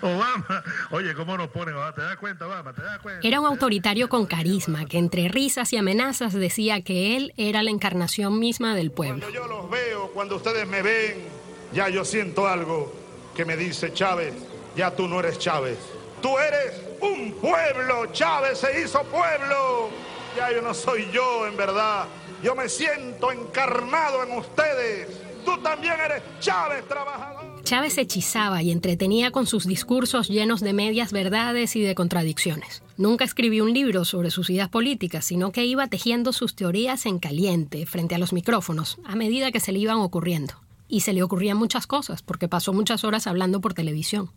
Obama, 0.02 0.64
oye, 0.90 1.14
¿cómo 1.14 1.36
nos 1.36 1.48
ponen? 1.48 1.74
¿Te 1.94 2.00
das 2.00 2.16
cuenta, 2.16 2.46
Obama? 2.46 2.72
¿Te 2.72 2.82
das 2.82 2.98
cuenta? 3.00 3.26
Era 3.26 3.40
un 3.40 3.46
autoritario 3.46 4.08
con 4.08 4.26
carisma 4.26 4.86
que 4.86 4.98
entre 4.98 5.28
risas 5.28 5.72
y 5.72 5.76
amenazas 5.76 6.32
decía 6.32 6.82
que 6.82 7.16
él 7.16 7.34
era 7.36 7.62
la 7.62 7.70
encarnación 7.70 8.38
misma 8.38 8.74
del 8.74 8.90
pueblo. 8.90 9.18
Cuando 9.20 9.30
yo 9.30 9.46
los 9.46 9.70
veo, 9.70 10.10
cuando 10.12 10.36
ustedes 10.36 10.66
me 10.66 10.82
ven, 10.82 11.28
ya 11.72 11.88
yo 11.88 12.04
siento 12.04 12.46
algo 12.48 12.92
que 13.34 13.44
me 13.44 13.56
dice 13.56 13.92
Chávez, 13.92 14.34
ya 14.76 14.94
tú 14.94 15.06
no 15.06 15.20
eres 15.20 15.38
Chávez. 15.38 15.78
Tú 16.22 16.38
eres 16.38 16.80
un 17.00 17.32
pueblo, 17.34 18.06
Chávez 18.12 18.58
se 18.58 18.80
hizo 18.80 19.02
pueblo. 19.04 19.90
Ya 20.36 20.52
yo 20.52 20.62
no 20.62 20.74
soy 20.74 21.10
yo, 21.10 21.46
en 21.46 21.56
verdad. 21.56 22.04
Yo 22.42 22.54
me 22.54 22.68
siento 22.68 23.32
encarnado 23.32 24.22
en 24.22 24.38
ustedes. 24.38 25.08
Tú 25.44 25.58
también 25.58 25.94
eres 25.98 26.22
Chávez, 26.40 26.86
trabajador. 26.86 27.39
Chávez 27.70 27.98
hechizaba 27.98 28.64
y 28.64 28.72
entretenía 28.72 29.30
con 29.30 29.46
sus 29.46 29.64
discursos 29.64 30.26
llenos 30.28 30.60
de 30.60 30.72
medias 30.72 31.12
verdades 31.12 31.76
y 31.76 31.80
de 31.80 31.94
contradicciones. 31.94 32.82
Nunca 32.96 33.24
escribió 33.24 33.62
un 33.62 33.72
libro 33.72 34.04
sobre 34.04 34.32
sus 34.32 34.50
ideas 34.50 34.68
políticas, 34.68 35.24
sino 35.24 35.52
que 35.52 35.64
iba 35.66 35.86
tejiendo 35.86 36.32
sus 36.32 36.56
teorías 36.56 37.06
en 37.06 37.20
caliente, 37.20 37.86
frente 37.86 38.16
a 38.16 38.18
los 38.18 38.32
micrófonos, 38.32 38.98
a 39.04 39.14
medida 39.14 39.52
que 39.52 39.60
se 39.60 39.70
le 39.70 39.78
iban 39.78 39.98
ocurriendo. 39.98 40.54
Y 40.88 41.02
se 41.02 41.12
le 41.12 41.22
ocurrían 41.22 41.58
muchas 41.58 41.86
cosas, 41.86 42.22
porque 42.22 42.48
pasó 42.48 42.72
muchas 42.72 43.04
horas 43.04 43.28
hablando 43.28 43.60
por 43.60 43.72
televisión. 43.72 44.32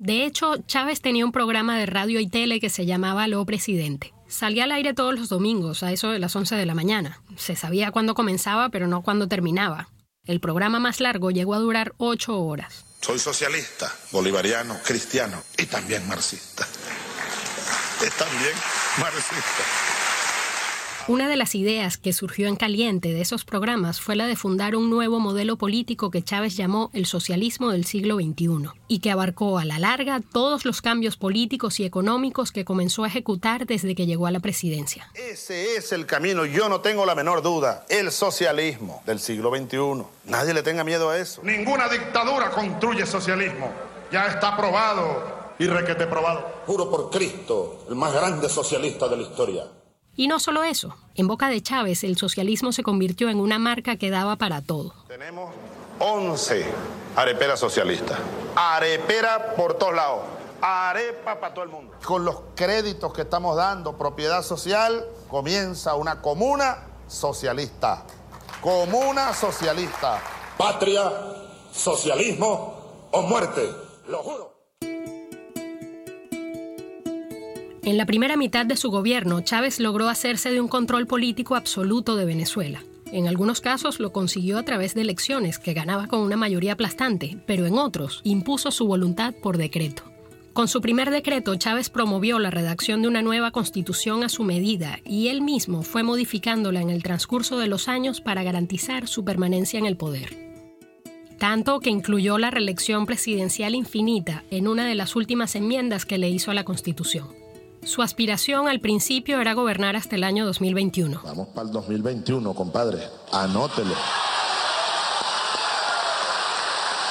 De 0.00 0.24
hecho, 0.24 0.56
Chávez 0.66 1.00
tenía 1.00 1.24
un 1.24 1.30
programa 1.30 1.78
de 1.78 1.86
radio 1.86 2.18
y 2.18 2.26
tele 2.26 2.58
que 2.58 2.68
se 2.68 2.84
llamaba 2.84 3.28
Lo 3.28 3.46
Presidente. 3.46 4.12
Salía 4.26 4.64
al 4.64 4.72
aire 4.72 4.92
todos 4.92 5.16
los 5.16 5.28
domingos, 5.28 5.84
a 5.84 5.92
eso 5.92 6.10
de 6.10 6.18
las 6.18 6.34
11 6.34 6.56
de 6.56 6.66
la 6.66 6.74
mañana. 6.74 7.22
Se 7.36 7.54
sabía 7.54 7.92
cuándo 7.92 8.14
comenzaba, 8.14 8.70
pero 8.70 8.88
no 8.88 9.02
cuándo 9.02 9.28
terminaba. 9.28 9.88
El 10.24 10.38
programa 10.38 10.78
más 10.78 11.00
largo 11.00 11.32
llegó 11.32 11.54
a 11.54 11.58
durar 11.58 11.94
ocho 11.98 12.38
horas. 12.38 12.84
Soy 13.00 13.18
socialista, 13.18 13.92
bolivariano, 14.12 14.78
cristiano 14.84 15.42
y 15.58 15.66
también 15.66 16.06
marxista. 16.06 16.64
También 18.18 18.52
marxista. 18.98 19.91
Una 21.08 21.28
de 21.28 21.36
las 21.36 21.56
ideas 21.56 21.96
que 21.96 22.12
surgió 22.12 22.46
en 22.46 22.54
caliente 22.54 23.12
de 23.12 23.22
esos 23.22 23.44
programas 23.44 24.00
fue 24.00 24.14
la 24.14 24.28
de 24.28 24.36
fundar 24.36 24.76
un 24.76 24.88
nuevo 24.88 25.18
modelo 25.18 25.56
político 25.56 26.12
que 26.12 26.22
Chávez 26.22 26.56
llamó 26.56 26.90
el 26.92 27.06
socialismo 27.06 27.72
del 27.72 27.84
siglo 27.84 28.18
XXI 28.18 28.68
y 28.86 29.00
que 29.00 29.10
abarcó 29.10 29.58
a 29.58 29.64
la 29.64 29.80
larga 29.80 30.20
todos 30.32 30.64
los 30.64 30.80
cambios 30.80 31.16
políticos 31.16 31.80
y 31.80 31.84
económicos 31.84 32.52
que 32.52 32.64
comenzó 32.64 33.02
a 33.02 33.08
ejecutar 33.08 33.66
desde 33.66 33.96
que 33.96 34.06
llegó 34.06 34.28
a 34.28 34.30
la 34.30 34.38
presidencia. 34.38 35.10
Ese 35.14 35.74
es 35.74 35.90
el 35.90 36.06
camino, 36.06 36.44
yo 36.44 36.68
no 36.68 36.82
tengo 36.82 37.04
la 37.04 37.16
menor 37.16 37.42
duda, 37.42 37.84
el 37.88 38.12
socialismo 38.12 39.02
del 39.04 39.18
siglo 39.18 39.50
XXI. 39.50 40.04
Nadie 40.26 40.54
le 40.54 40.62
tenga 40.62 40.84
miedo 40.84 41.10
a 41.10 41.18
eso. 41.18 41.42
Ninguna 41.42 41.88
dictadura 41.88 42.50
construye 42.50 43.06
socialismo. 43.06 43.72
Ya 44.12 44.28
está 44.28 44.56
probado 44.56 45.56
y 45.58 45.66
requete 45.66 46.06
probado. 46.06 46.62
Juro 46.64 46.88
por 46.88 47.10
Cristo, 47.10 47.86
el 47.88 47.96
más 47.96 48.12
grande 48.12 48.48
socialista 48.48 49.08
de 49.08 49.16
la 49.16 49.22
historia. 49.24 49.64
Y 50.14 50.28
no 50.28 50.38
solo 50.38 50.62
eso, 50.62 50.94
en 51.14 51.26
boca 51.26 51.48
de 51.48 51.62
Chávez 51.62 52.04
el 52.04 52.18
socialismo 52.18 52.72
se 52.72 52.82
convirtió 52.82 53.30
en 53.30 53.40
una 53.40 53.58
marca 53.58 53.96
que 53.96 54.10
daba 54.10 54.36
para 54.36 54.60
todo. 54.60 54.92
Tenemos 55.08 55.50
11 55.98 56.66
areperas 57.16 57.58
socialistas. 57.58 58.18
Arepera 58.54 59.54
por 59.56 59.74
todos 59.74 59.94
lados. 59.94 60.20
Arepa 60.60 61.40
para 61.40 61.54
todo 61.54 61.64
el 61.64 61.70
mundo. 61.70 61.94
Con 62.04 62.24
los 62.24 62.40
créditos 62.54 63.12
que 63.12 63.22
estamos 63.22 63.56
dando, 63.56 63.96
propiedad 63.96 64.42
social, 64.42 65.06
comienza 65.28 65.94
una 65.94 66.20
comuna 66.20 66.86
socialista. 67.08 68.04
Comuna 68.60 69.32
socialista. 69.32 70.20
Patria, 70.58 71.10
socialismo 71.72 73.08
o 73.10 73.22
muerte. 73.22 73.68
Lo 74.08 74.18
juro. 74.18 74.51
En 77.84 77.96
la 77.96 78.06
primera 78.06 78.36
mitad 78.36 78.64
de 78.64 78.76
su 78.76 78.92
gobierno, 78.92 79.40
Chávez 79.40 79.80
logró 79.80 80.08
hacerse 80.08 80.52
de 80.52 80.60
un 80.60 80.68
control 80.68 81.08
político 81.08 81.56
absoluto 81.56 82.14
de 82.14 82.24
Venezuela. 82.24 82.84
En 83.10 83.26
algunos 83.26 83.60
casos 83.60 83.98
lo 83.98 84.12
consiguió 84.12 84.58
a 84.58 84.62
través 84.62 84.94
de 84.94 85.00
elecciones, 85.00 85.58
que 85.58 85.74
ganaba 85.74 86.06
con 86.06 86.20
una 86.20 86.36
mayoría 86.36 86.74
aplastante, 86.74 87.38
pero 87.44 87.66
en 87.66 87.78
otros 87.78 88.20
impuso 88.22 88.70
su 88.70 88.86
voluntad 88.86 89.34
por 89.34 89.58
decreto. 89.58 90.04
Con 90.52 90.68
su 90.68 90.80
primer 90.80 91.10
decreto, 91.10 91.56
Chávez 91.56 91.90
promovió 91.90 92.38
la 92.38 92.52
redacción 92.52 93.02
de 93.02 93.08
una 93.08 93.20
nueva 93.20 93.50
constitución 93.50 94.22
a 94.22 94.28
su 94.28 94.44
medida 94.44 95.00
y 95.04 95.26
él 95.26 95.42
mismo 95.42 95.82
fue 95.82 96.04
modificándola 96.04 96.80
en 96.82 96.90
el 96.90 97.02
transcurso 97.02 97.58
de 97.58 97.66
los 97.66 97.88
años 97.88 98.20
para 98.20 98.44
garantizar 98.44 99.08
su 99.08 99.24
permanencia 99.24 99.80
en 99.80 99.86
el 99.86 99.96
poder. 99.96 100.38
Tanto 101.38 101.80
que 101.80 101.90
incluyó 101.90 102.38
la 102.38 102.52
reelección 102.52 103.06
presidencial 103.06 103.74
infinita 103.74 104.44
en 104.52 104.68
una 104.68 104.86
de 104.86 104.94
las 104.94 105.16
últimas 105.16 105.56
enmiendas 105.56 106.06
que 106.06 106.18
le 106.18 106.30
hizo 106.30 106.52
a 106.52 106.54
la 106.54 106.62
constitución. 106.62 107.41
Su 107.84 108.00
aspiración 108.00 108.68
al 108.68 108.78
principio 108.78 109.40
era 109.40 109.54
gobernar 109.54 109.96
hasta 109.96 110.14
el 110.14 110.22
año 110.22 110.46
2021. 110.46 111.20
Vamos 111.24 111.48
para 111.48 111.66
el 111.66 111.72
2021, 111.72 112.54
compadre. 112.54 113.02
Anótelo. 113.32 113.94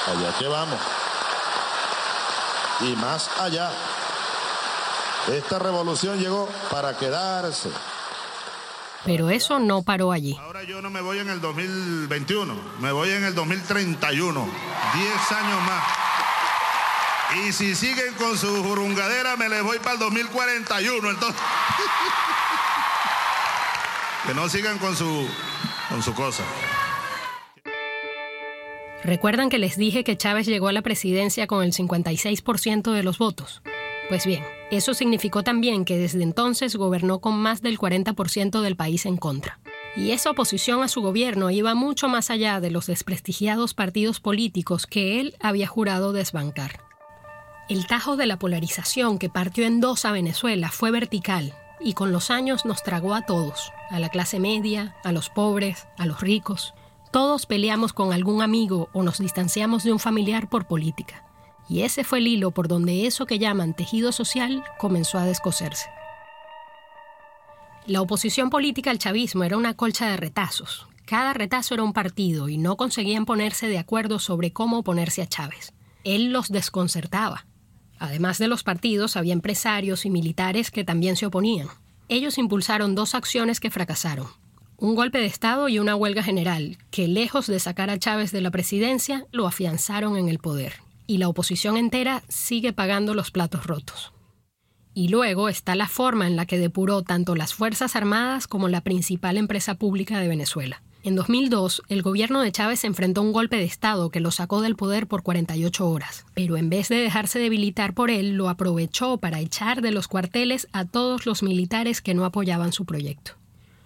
Allá 0.06 0.38
que 0.38 0.48
vamos. 0.48 0.78
Y 2.80 2.96
más 2.96 3.28
allá. 3.38 3.70
Esta 5.30 5.58
revolución 5.58 6.18
llegó 6.18 6.48
para 6.70 6.96
quedarse. 6.96 7.68
Pero 9.04 9.30
eso 9.30 9.58
no 9.58 9.82
paró 9.82 10.10
allí. 10.10 10.36
Ahora 10.40 10.62
yo 10.64 10.80
no 10.80 10.88
me 10.88 11.00
voy 11.00 11.18
en 11.18 11.28
el 11.28 11.40
2021, 11.40 12.54
me 12.80 12.92
voy 12.92 13.10
en 13.10 13.24
el 13.24 13.34
2031. 13.34 14.48
Diez 14.94 15.32
años 15.32 15.62
más. 15.62 16.11
Y 17.34 17.52
si 17.52 17.74
siguen 17.74 18.12
con 18.14 18.36
su 18.36 18.62
jurungadera, 18.62 19.36
me 19.36 19.48
les 19.48 19.62
voy 19.62 19.78
para 19.78 19.94
el 19.94 19.98
2041. 20.00 21.10
Entonces. 21.10 21.40
que 24.26 24.34
no 24.34 24.48
sigan 24.48 24.78
con 24.78 24.94
su, 24.94 25.26
con 25.88 26.02
su 26.02 26.14
cosa. 26.14 26.44
¿Recuerdan 29.04 29.48
que 29.48 29.58
les 29.58 29.76
dije 29.76 30.04
que 30.04 30.16
Chávez 30.16 30.46
llegó 30.46 30.68
a 30.68 30.72
la 30.72 30.82
presidencia 30.82 31.46
con 31.46 31.64
el 31.64 31.72
56% 31.72 32.92
de 32.92 33.02
los 33.02 33.18
votos? 33.18 33.62
Pues 34.08 34.26
bien, 34.26 34.44
eso 34.70 34.94
significó 34.94 35.42
también 35.42 35.84
que 35.84 35.98
desde 35.98 36.22
entonces 36.22 36.76
gobernó 36.76 37.20
con 37.20 37.36
más 37.36 37.62
del 37.62 37.78
40% 37.78 38.60
del 38.60 38.76
país 38.76 39.06
en 39.06 39.16
contra. 39.16 39.58
Y 39.96 40.12
esa 40.12 40.30
oposición 40.30 40.82
a 40.82 40.88
su 40.88 41.02
gobierno 41.02 41.50
iba 41.50 41.74
mucho 41.74 42.08
más 42.08 42.30
allá 42.30 42.60
de 42.60 42.70
los 42.70 42.86
desprestigiados 42.86 43.74
partidos 43.74 44.20
políticos 44.20 44.86
que 44.86 45.20
él 45.20 45.36
había 45.40 45.66
jurado 45.66 46.12
desbancar. 46.12 46.91
El 47.72 47.86
tajo 47.86 48.18
de 48.18 48.26
la 48.26 48.38
polarización 48.38 49.18
que 49.18 49.30
partió 49.30 49.64
en 49.64 49.80
dos 49.80 50.04
a 50.04 50.12
Venezuela 50.12 50.70
fue 50.70 50.90
vertical 50.90 51.54
y 51.80 51.94
con 51.94 52.12
los 52.12 52.30
años 52.30 52.66
nos 52.66 52.82
tragó 52.82 53.14
a 53.14 53.22
todos, 53.22 53.72
a 53.88 53.98
la 53.98 54.10
clase 54.10 54.38
media, 54.38 54.94
a 55.04 55.10
los 55.10 55.30
pobres, 55.30 55.86
a 55.96 56.04
los 56.04 56.20
ricos. 56.20 56.74
Todos 57.12 57.46
peleamos 57.46 57.94
con 57.94 58.12
algún 58.12 58.42
amigo 58.42 58.90
o 58.92 59.02
nos 59.02 59.20
distanciamos 59.20 59.84
de 59.84 59.92
un 59.94 59.98
familiar 59.98 60.50
por 60.50 60.66
política. 60.66 61.24
Y 61.66 61.80
ese 61.80 62.04
fue 62.04 62.18
el 62.18 62.26
hilo 62.26 62.50
por 62.50 62.68
donde 62.68 63.06
eso 63.06 63.24
que 63.24 63.38
llaman 63.38 63.72
tejido 63.72 64.12
social 64.12 64.62
comenzó 64.78 65.16
a 65.16 65.24
descoserse. 65.24 65.88
La 67.86 68.02
oposición 68.02 68.50
política 68.50 68.90
al 68.90 68.98
chavismo 68.98 69.44
era 69.44 69.56
una 69.56 69.72
colcha 69.72 70.10
de 70.10 70.18
retazos. 70.18 70.88
Cada 71.06 71.32
retazo 71.32 71.72
era 71.72 71.84
un 71.84 71.94
partido 71.94 72.50
y 72.50 72.58
no 72.58 72.76
conseguían 72.76 73.24
ponerse 73.24 73.66
de 73.68 73.78
acuerdo 73.78 74.18
sobre 74.18 74.52
cómo 74.52 74.80
oponerse 74.80 75.22
a 75.22 75.26
Chávez. 75.26 75.72
Él 76.04 76.34
los 76.34 76.50
desconcertaba. 76.50 77.46
Además 78.02 78.38
de 78.38 78.48
los 78.48 78.64
partidos, 78.64 79.16
había 79.16 79.32
empresarios 79.32 80.04
y 80.04 80.10
militares 80.10 80.72
que 80.72 80.82
también 80.82 81.14
se 81.14 81.26
oponían. 81.26 81.68
Ellos 82.08 82.36
impulsaron 82.36 82.96
dos 82.96 83.14
acciones 83.14 83.60
que 83.60 83.70
fracasaron. 83.70 84.26
Un 84.76 84.96
golpe 84.96 85.18
de 85.18 85.26
Estado 85.26 85.68
y 85.68 85.78
una 85.78 85.94
huelga 85.94 86.24
general, 86.24 86.78
que 86.90 87.06
lejos 87.06 87.46
de 87.46 87.60
sacar 87.60 87.90
a 87.90 88.00
Chávez 88.00 88.32
de 88.32 88.40
la 88.40 88.50
presidencia, 88.50 89.24
lo 89.30 89.46
afianzaron 89.46 90.16
en 90.16 90.28
el 90.28 90.40
poder. 90.40 90.80
Y 91.06 91.18
la 91.18 91.28
oposición 91.28 91.76
entera 91.76 92.24
sigue 92.28 92.72
pagando 92.72 93.14
los 93.14 93.30
platos 93.30 93.66
rotos. 93.66 94.12
Y 94.94 95.06
luego 95.06 95.48
está 95.48 95.76
la 95.76 95.86
forma 95.86 96.26
en 96.26 96.34
la 96.34 96.44
que 96.44 96.58
depuró 96.58 97.02
tanto 97.02 97.36
las 97.36 97.54
Fuerzas 97.54 97.94
Armadas 97.94 98.48
como 98.48 98.66
la 98.66 98.80
principal 98.80 99.36
empresa 99.36 99.76
pública 99.76 100.18
de 100.18 100.26
Venezuela. 100.26 100.82
En 101.04 101.16
2002, 101.16 101.82
el 101.88 102.00
gobierno 102.00 102.42
de 102.42 102.52
Chávez 102.52 102.84
enfrentó 102.84 103.22
un 103.22 103.32
golpe 103.32 103.56
de 103.56 103.64
Estado 103.64 104.10
que 104.10 104.20
lo 104.20 104.30
sacó 104.30 104.60
del 104.60 104.76
poder 104.76 105.08
por 105.08 105.24
48 105.24 105.88
horas, 105.88 106.26
pero 106.32 106.56
en 106.56 106.70
vez 106.70 106.88
de 106.88 106.96
dejarse 106.96 107.40
debilitar 107.40 107.92
por 107.92 108.08
él, 108.08 108.36
lo 108.36 108.48
aprovechó 108.48 109.16
para 109.16 109.40
echar 109.40 109.82
de 109.82 109.90
los 109.90 110.06
cuarteles 110.06 110.68
a 110.72 110.84
todos 110.84 111.26
los 111.26 111.42
militares 111.42 112.02
que 112.02 112.14
no 112.14 112.24
apoyaban 112.24 112.72
su 112.72 112.84
proyecto. 112.84 113.41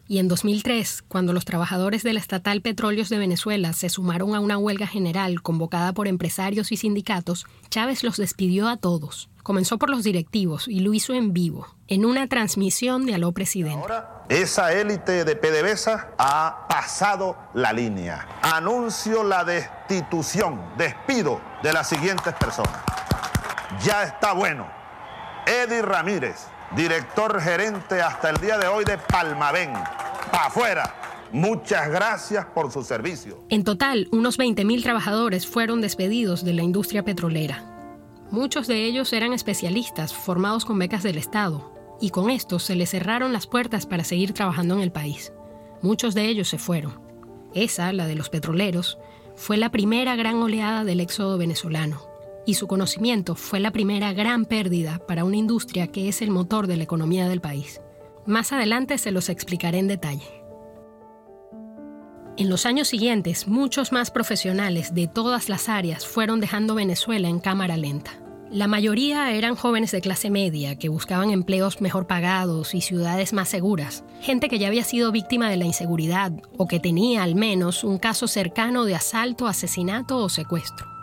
Y 0.09 0.19
en 0.19 0.29
2003, 0.29 1.03
cuando 1.09 1.33
los 1.33 1.45
trabajadores 1.45 2.05
de 2.05 2.13
la 2.13 2.21
estatal 2.21 2.61
Petróleos 2.61 3.09
de 3.09 3.19
Venezuela 3.19 3.73
se 3.73 3.89
sumaron 3.89 4.37
a 4.37 4.41
una 4.41 4.57
huelga 4.57 4.87
general 4.87 5.43
convocada 5.43 5.93
por 5.93 6.07
empresarios 6.07 6.71
y 6.71 6.77
sindicatos, 6.77 7.47
Chávez 7.71 8.05
los 8.05 8.17
despidió 8.17 8.69
a 8.69 8.77
todos. 8.77 9.29
Comenzó 9.43 9.79
por 9.79 9.91
los 9.91 10.05
directivos 10.05 10.69
y 10.69 10.81
lo 10.81 10.95
hizo 10.95 11.13
en 11.13 11.33
vivo, 11.33 11.67
en 11.89 12.05
una 12.05 12.29
transmisión 12.29 13.05
de 13.07 13.15
Aló 13.15 13.33
Presidente. 13.33 13.87
Esa 14.29 14.73
élite 14.73 15.25
de 15.25 15.37
PDVSA 15.37 16.15
ha 16.19 16.67
pasado 16.69 17.37
la 17.55 17.73
línea. 17.73 18.27
Anuncio 18.43 19.23
la 19.25 19.45
destitución, 19.45 20.61
despido 20.77 21.41
de 21.63 21.73
las 21.73 21.89
siguientes 21.89 22.35
personas. 22.35 22.81
Ya 23.85 24.05
está 24.05 24.33
bueno. 24.33 24.67
Eddie 25.47 25.83
Ramírez, 25.83 26.49
director 26.75 27.41
gerente 27.41 28.01
hasta 28.01 28.31
el 28.31 28.39
día 28.39 28.59
de 28.59 28.67
hoy 28.67 28.85
de 28.85 28.99
Palmavén. 28.99 29.73
Pa' 30.33 30.47
afuera. 30.47 30.95
Muchas 31.33 31.91
gracias 31.91 32.47
por 32.47 32.73
su 32.73 32.83
servicio. 32.83 33.45
En 33.49 33.65
total, 33.65 34.09
unos 34.13 34.39
20.000 34.39 34.83
trabajadores 34.83 35.47
fueron 35.47 35.81
despedidos 35.81 36.45
de 36.45 36.55
la 36.55 36.63
industria 36.63 37.05
petrolera. 37.05 37.63
Muchos 38.31 38.67
de 38.67 38.85
ellos 38.85 39.13
eran 39.13 39.33
especialistas 39.33 40.15
formados 40.15 40.65
con 40.65 40.79
becas 40.79 41.03
del 41.03 41.19
Estado, 41.19 41.73
y 42.01 42.11
con 42.11 42.31
esto 42.31 42.59
se 42.59 42.75
les 42.75 42.91
cerraron 42.91 43.33
las 43.33 43.47
puertas 43.47 43.87
para 43.87 44.05
seguir 44.05 44.33
trabajando 44.33 44.75
en 44.75 44.81
el 44.81 44.93
país. 44.93 45.33
Muchos 45.83 46.15
de 46.15 46.27
ellos 46.27 46.49
se 46.49 46.59
fueron. 46.59 47.01
Esa, 47.55 47.93
la 47.93 48.07
de 48.07 48.15
los 48.15 48.29
petroleros, 48.29 48.99
fue 49.35 49.57
la 49.57 49.71
primera 49.71 50.17
gran 50.17 50.37
oleada 50.37 50.85
del 50.85 51.01
éxodo 51.01 51.39
venezolano, 51.39 52.03
y 52.47 52.55
su 52.55 52.67
conocimiento 52.67 53.35
fue 53.35 53.61
la 53.61 53.73
primera 53.73 54.13
gran 54.13 54.45
pérdida 54.45 55.01
para 55.07 55.25
una 55.25 55.37
industria 55.37 55.89
que 55.89 56.09
es 56.09 56.23
el 56.23 56.31
motor 56.31 56.67
de 56.67 56.77
la 56.77 56.85
economía 56.85 57.29
del 57.29 57.41
país. 57.41 57.81
Más 58.25 58.53
adelante 58.53 58.97
se 58.99 59.11
los 59.11 59.29
explicaré 59.29 59.79
en 59.79 59.89
detalle. 59.89 60.43
En 62.39 62.51
los 62.51 62.67
años 62.67 62.89
siguientes, 62.89 63.49
muchos 63.49 63.93
más 63.93 64.11
profesionales 64.11 64.95
de 64.95 65.09
todas 65.09 65.49
las 65.49 65.69
áreas 65.69 66.07
fueron 66.07 66.41
dejando 66.41 66.75
Venezuela 66.75 67.29
en 67.29 67.41
cámara 67.41 67.77
lenta. 67.77 68.13
La 68.51 68.69
mayoría 68.69 69.33
eran 69.33 69.57
jóvenes 69.57 69.91
de 69.91 70.01
clase 70.01 70.31
media 70.31 70.79
que 70.79 70.89
buscaban 70.89 71.31
empleos 71.31 71.81
mejor 71.81 72.07
pagados 72.07 72.75
y 72.75 72.81
ciudades 72.81 73.33
más 73.33 73.49
seguras, 73.49 74.05
gente 74.21 74.49
que 74.49 74.59
ya 74.59 74.69
había 74.69 74.85
sido 74.85 75.11
víctima 75.11 75.51
de 75.51 75.57
la 75.57 75.65
inseguridad 75.65 76.33
o 76.57 76.69
que 76.69 76.79
tenía 76.79 77.25
al 77.25 77.35
menos 77.35 77.83
un 77.83 77.99
caso 77.99 78.29
cercano 78.29 78.85
de 78.85 78.95
asalto, 78.95 79.49
asesinato 79.49 80.19
o 80.19 80.29
secuestro. 80.29 80.96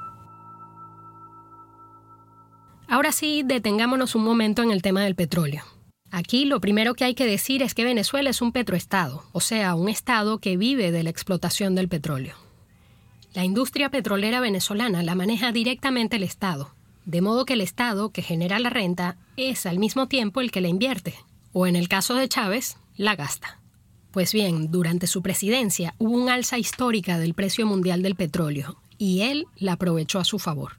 Ahora 2.94 3.12
sí, 3.12 3.42
detengámonos 3.44 4.14
un 4.14 4.24
momento 4.24 4.62
en 4.62 4.70
el 4.70 4.84
tema 4.84 5.02
del 5.02 5.16
petróleo. 5.16 5.64
Aquí 6.12 6.46
lo 6.46 6.62
primero 6.62 6.94
que 6.94 7.04
hay 7.04 7.16
que 7.16 7.26
decir 7.26 7.64
es 7.64 7.74
que 7.74 7.84
Venezuela 7.84 8.30
es 8.30 8.40
un 8.40 8.52
petroestado, 8.52 9.24
o 9.32 9.42
sea, 9.42 9.74
un 9.74 9.90
estado 9.90 10.38
que 10.38 10.58
vive 10.58 10.92
de 10.92 11.02
la 11.02 11.10
explotación 11.10 11.74
del 11.74 11.90
petróleo. 11.90 12.36
La 13.34 13.44
industria 13.44 13.90
petrolera 13.90 14.42
venezolana 14.42 15.02
la 15.02 15.16
maneja 15.16 15.52
directamente 15.52 16.18
el 16.18 16.24
Estado, 16.24 16.76
de 17.06 17.22
modo 17.22 17.46
que 17.46 17.54
el 17.54 17.62
Estado 17.62 18.12
que 18.12 18.22
genera 18.22 18.60
la 18.60 18.70
renta 18.70 19.18
es 19.38 19.66
al 19.66 19.80
mismo 19.80 20.08
tiempo 20.08 20.40
el 20.40 20.52
que 20.52 20.62
la 20.62 20.68
invierte, 20.68 21.16
o 21.52 21.66
en 21.66 21.76
el 21.76 21.88
caso 21.88 22.14
de 22.14 22.30
Chávez, 22.30 22.78
la 22.96 23.16
gasta. 23.16 23.60
Pues 24.12 24.34
bien, 24.34 24.70
durante 24.70 25.08
su 25.08 25.24
presidencia 25.24 25.96
hubo 25.98 26.16
un 26.16 26.30
alza 26.30 26.60
histórica 26.60 27.18
del 27.18 27.34
precio 27.34 27.66
mundial 27.66 28.04
del 28.04 28.14
petróleo, 28.14 28.78
y 29.00 29.22
él 29.22 29.48
la 29.56 29.74
aprovechó 29.74 30.20
a 30.20 30.26
su 30.26 30.38
favor. 30.38 30.74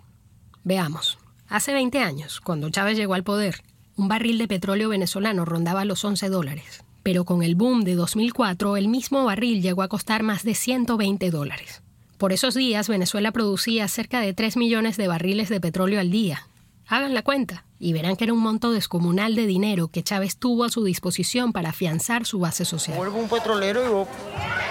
Veamos. 0.62 1.18
Hace 1.48 1.72
20 1.72 1.98
años, 2.00 2.40
cuando 2.40 2.70
Chávez 2.70 2.96
llegó 2.96 3.14
al 3.14 3.22
poder, 3.22 3.62
un 3.96 4.08
barril 4.08 4.38
de 4.38 4.48
petróleo 4.48 4.88
venezolano 4.88 5.44
rondaba 5.44 5.84
los 5.84 6.04
11 6.04 6.28
dólares. 6.28 6.84
Pero 7.02 7.24
con 7.24 7.42
el 7.42 7.54
boom 7.54 7.84
de 7.84 7.94
2004, 7.94 8.76
el 8.76 8.88
mismo 8.88 9.24
barril 9.24 9.62
llegó 9.62 9.82
a 9.82 9.88
costar 9.88 10.22
más 10.22 10.42
de 10.42 10.54
120 10.54 11.30
dólares. 11.30 11.82
Por 12.16 12.32
esos 12.32 12.54
días, 12.54 12.88
Venezuela 12.88 13.30
producía 13.30 13.86
cerca 13.88 14.20
de 14.20 14.32
3 14.32 14.56
millones 14.56 14.96
de 14.96 15.06
barriles 15.08 15.48
de 15.50 15.60
petróleo 15.60 16.00
al 16.00 16.10
día. 16.10 16.48
Hagan 16.86 17.14
la 17.14 17.22
cuenta 17.22 17.64
y 17.78 17.92
verán 17.92 18.16
que 18.16 18.24
era 18.24 18.32
un 18.32 18.40
monto 18.40 18.72
descomunal 18.72 19.34
de 19.34 19.46
dinero 19.46 19.88
que 19.88 20.02
Chávez 20.02 20.38
tuvo 20.38 20.64
a 20.64 20.70
su 20.70 20.84
disposición 20.84 21.52
para 21.52 21.70
afianzar 21.70 22.24
su 22.24 22.38
base 22.38 22.64
social. 22.64 22.96
Vuelvo 22.96 23.18
un 23.18 23.28
petrolero 23.28 24.08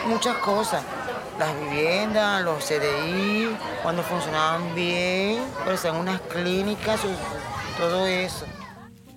y 0.06 0.10
muchas 0.10 0.38
cosas 0.38 0.84
las 1.46 1.60
viviendas, 1.60 2.44
los 2.44 2.64
CDI, 2.64 3.50
cuando 3.82 4.02
funcionaban 4.04 4.74
bien, 4.76 5.40
pues 5.66 5.84
en 5.86 5.96
unas 5.96 6.22
clínicas, 6.22 7.02
todo 7.78 8.06
eso. 8.06 8.46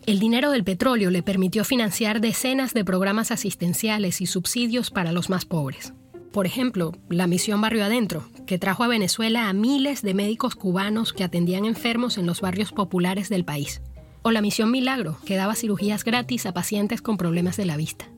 El 0.06 0.18
dinero 0.18 0.50
del 0.50 0.64
petróleo 0.64 1.10
le 1.10 1.22
permitió 1.22 1.64
financiar 1.64 2.20
decenas 2.20 2.74
de 2.74 2.84
programas 2.84 3.30
asistenciales 3.30 4.20
y 4.20 4.26
subsidios 4.26 4.90
para 4.90 5.12
los 5.12 5.30
más 5.30 5.44
pobres. 5.44 5.92
Por 6.32 6.46
ejemplo, 6.46 6.92
la 7.08 7.26
misión 7.26 7.60
Barrio 7.60 7.84
Adentro, 7.84 8.28
que 8.46 8.58
trajo 8.58 8.84
a 8.84 8.88
Venezuela 8.88 9.48
a 9.48 9.52
miles 9.52 10.02
de 10.02 10.14
médicos 10.14 10.54
cubanos 10.54 11.12
que 11.12 11.24
atendían 11.24 11.64
enfermos 11.64 12.18
en 12.18 12.26
los 12.26 12.40
barrios 12.40 12.72
populares 12.72 13.28
del 13.28 13.44
país. 13.44 13.82
O 14.22 14.32
la 14.32 14.42
misión 14.42 14.70
Milagro, 14.70 15.16
que 15.24 15.36
daba 15.36 15.54
cirugías 15.54 16.04
gratis 16.04 16.46
a 16.46 16.52
pacientes 16.52 17.02
con 17.02 17.16
problemas 17.16 17.56
de 17.56 17.66
la 17.66 17.76
vista. 17.76 18.10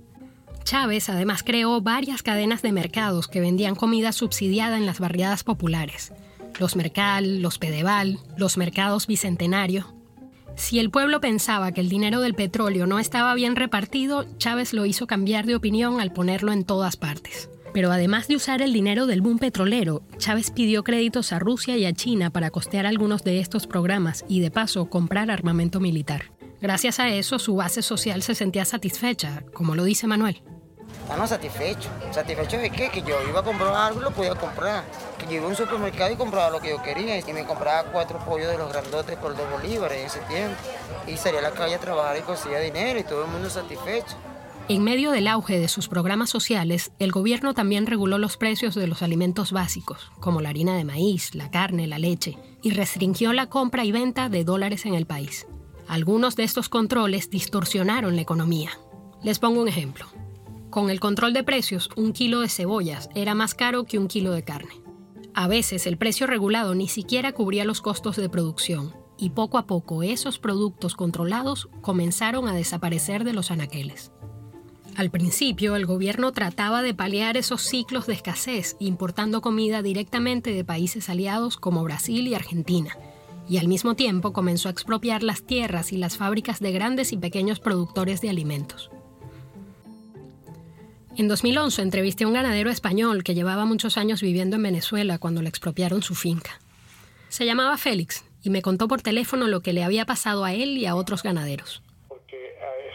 Chávez 0.68 1.09
además 1.09 1.42
creó 1.42 1.81
varias 1.81 2.22
cadenas 2.22 2.61
de 2.61 2.72
mercados 2.72 3.26
que 3.26 3.40
vendían 3.40 3.74
comida 3.74 4.12
subsidiada 4.12 4.76
en 4.76 4.85
las 4.85 5.00
barriadas 5.00 5.42
populares. 5.42 6.12
Los 6.61 6.76
Mercal, 6.76 7.40
los 7.40 7.57
Pedeval, 7.57 8.18
los 8.37 8.59
mercados 8.59 9.07
Bicentenario. 9.07 9.87
Si 10.57 10.78
el 10.78 10.90
pueblo 10.90 11.22
pensaba 11.22 11.72
que 11.72 11.81
el 11.81 11.88
dinero 11.88 12.20
del 12.20 12.35
petróleo 12.35 12.87
no 12.87 12.98
estaba 12.98 13.33
bien 13.33 13.57
repartido, 13.57 14.26
Chávez 14.37 14.74
lo 14.74 14.85
hizo 14.85 15.07
cambiar 15.07 15.46
de 15.46 15.57
opinión 15.57 16.02
al 16.02 16.12
ponerlo 16.12 16.52
en 16.52 16.64
todas 16.64 16.98
partes. 16.98 17.48
Pero 17.72 17.90
además 17.90 18.28
de 18.28 18.37
usar 18.37 18.61
el 18.61 18.74
dinero 18.74 19.07
del 19.07 19.22
boom 19.22 19.38
petrolero, 19.38 20.02
Chávez 20.18 20.50
pidió 20.50 20.85
créditos 20.85 21.33
a 21.33 21.38
Rusia 21.38 21.78
y 21.78 21.87
a 21.87 21.94
China 21.94 22.28
para 22.28 22.50
costear 22.50 22.85
algunos 22.85 23.24
de 23.24 23.40
estos 23.40 23.66
programas 23.66 24.22
y 24.28 24.40
de 24.40 24.50
paso 24.50 24.90
comprar 24.90 25.31
armamento 25.31 25.81
militar. 25.81 26.24
Gracias 26.61 27.00
a 27.00 27.09
eso, 27.09 27.38
su 27.38 27.57
base 27.57 27.81
social 27.81 28.22
se 28.22 28.35
sentía 28.35 28.66
satisfecha, 28.66 29.44
como 29.54 29.74
lo 29.74 29.85
dice 29.85 30.07
Manuel. 30.07 30.42
Estamos 31.09 31.31
satisfechos. 31.31 31.90
¿Satisfechos 32.11 32.61
de 32.61 32.68
qué? 32.68 32.90
Que 32.90 33.01
yo 33.01 33.16
iba 33.27 33.40
a 33.40 33.42
comprar 33.42 33.75
algo 33.75 34.01
y 34.01 34.05
lo 34.05 34.11
podía 34.11 34.35
comprar. 34.35 34.85
Que 35.16 35.25
yo 35.25 35.33
iba 35.37 35.47
a 35.47 35.49
un 35.49 35.57
supermercado 35.57 36.12
y 36.12 36.16
compraba 36.16 36.51
lo 36.51 36.61
que 36.61 36.68
yo 36.68 36.83
quería. 36.83 37.18
Y 37.18 37.33
me 37.33 37.47
compraba 37.47 37.90
cuatro 37.90 38.18
pollos 38.18 38.49
de 38.49 38.59
los 38.59 38.71
grandotes 38.71 39.16
por 39.16 39.35
dos 39.35 39.51
bolívares 39.51 40.01
en 40.01 40.07
ese 40.07 40.18
tiempo. 40.29 40.55
Y 41.07 41.16
salía 41.16 41.40
a 41.40 41.44
la 41.44 41.53
calle 41.53 41.77
a 41.77 41.81
trabajar 41.81 42.18
y 42.18 42.21
conseguía 42.21 42.61
dinero 42.61 43.01
y 43.01 43.05
todo 43.05 43.25
el 43.25 43.31
mundo 43.31 43.49
satisfecho. 43.49 44.16
En 44.68 44.85
medio 44.85 45.11
del 45.11 45.29
auge 45.29 45.59
de 45.59 45.68
sus 45.68 45.88
programas 45.88 46.29
sociales, 46.29 46.92
el 46.99 47.11
gobierno 47.11 47.55
también 47.55 47.87
reguló 47.87 48.18
los 48.18 48.37
precios 48.37 48.75
de 48.75 48.87
los 48.87 49.01
alimentos 49.01 49.51
básicos, 49.51 50.12
como 50.21 50.42
la 50.42 50.51
harina 50.51 50.77
de 50.77 50.85
maíz, 50.85 51.35
la 51.35 51.51
carne, 51.51 51.87
la 51.87 51.99
leche, 51.99 52.37
y 52.61 52.73
restringió 52.73 53.33
la 53.33 53.47
compra 53.47 53.87
y 53.87 53.92
venta 53.92 54.29
de 54.29 54.44
dólares 54.44 54.85
en 54.85 54.92
el 54.92 55.07
país. 55.07 55.47
Algunos 55.88 56.37
de 56.37 56.44
estos 56.44 56.68
controles 56.68 57.31
distorsionaron 57.31 58.14
la 58.14 58.21
economía. 58.21 58.73
Les 59.23 59.38
pongo 59.38 59.62
un 59.62 59.68
ejemplo. 59.68 60.05
Con 60.70 60.90
el 60.90 61.00
control 61.00 61.33
de 61.33 61.44
precios, 61.44 61.88
un 61.96 62.12
kilo 62.12 62.40
de 62.40 62.48
cebollas 62.48 63.09
era 63.14 63.35
más 63.35 63.54
caro 63.54 63.85
que 63.85 63.98
un 63.98 64.07
kilo 64.07 64.33
de 64.33 64.44
carne. 64.44 64.83
A 65.35 65.48
veces 65.48 65.87
el 65.87 65.96
precio 65.96 66.26
regulado 66.26 66.74
ni 66.74 66.88
siquiera 66.88 67.33
cubría 67.33 67.64
los 67.64 67.81
costos 67.81 68.16
de 68.16 68.28
producción, 68.28 68.94
y 69.16 69.31
poco 69.31 69.57
a 69.57 69.66
poco 69.66 70.02
esos 70.02 70.38
productos 70.38 70.94
controlados 70.94 71.68
comenzaron 71.81 72.48
a 72.48 72.54
desaparecer 72.54 73.24
de 73.24 73.33
los 73.33 73.50
anaqueles. 73.50 74.12
Al 74.94 75.11
principio, 75.11 75.74
el 75.74 75.87
gobierno 75.87 76.33
trataba 76.33 76.83
de 76.83 76.92
paliar 76.92 77.37
esos 77.37 77.62
ciclos 77.62 78.07
de 78.07 78.14
escasez 78.14 78.76
importando 78.78 79.40
comida 79.40 79.81
directamente 79.81 80.52
de 80.52 80.64
países 80.64 81.09
aliados 81.09 81.57
como 81.57 81.83
Brasil 81.85 82.26
y 82.26 82.35
Argentina, 82.35 82.98
y 83.48 83.57
al 83.57 83.68
mismo 83.68 83.94
tiempo 83.94 84.35
comenzó 84.35 84.68
a 84.68 84.72
expropiar 84.72 85.22
las 85.22 85.42
tierras 85.44 85.92
y 85.92 85.96
las 85.96 86.18
fábricas 86.18 86.61
de 86.61 86.72
grandes 86.72 87.12
y 87.12 87.16
pequeños 87.16 87.59
productores 87.59 88.20
de 88.20 88.28
alimentos. 88.28 88.90
En 91.18 91.26
2011 91.26 91.83
entrevisté 91.83 92.22
a 92.22 92.28
un 92.28 92.35
ganadero 92.35 92.70
español 92.70 93.24
que 93.24 93.35
llevaba 93.35 93.64
muchos 93.64 93.98
años 93.98 94.22
viviendo 94.22 94.54
en 94.54 94.62
Venezuela 94.62 95.18
cuando 95.18 95.42
le 95.42 95.48
expropiaron 95.48 96.00
su 96.00 96.14
finca. 96.14 96.61
Se 97.28 97.44
llamaba 97.44 97.76
Félix 97.76 98.24
y 98.44 98.50
me 98.50 98.62
contó 98.62 98.87
por 98.87 99.02
teléfono 99.02 99.48
lo 99.48 99.61
que 99.61 99.72
le 99.72 99.83
había 99.83 100.07
pasado 100.07 100.44
a 100.44 100.52
él 100.52 100.78
y 100.78 100.87
a 100.87 100.94
otros 100.94 101.24
ganaderos. 101.24 101.83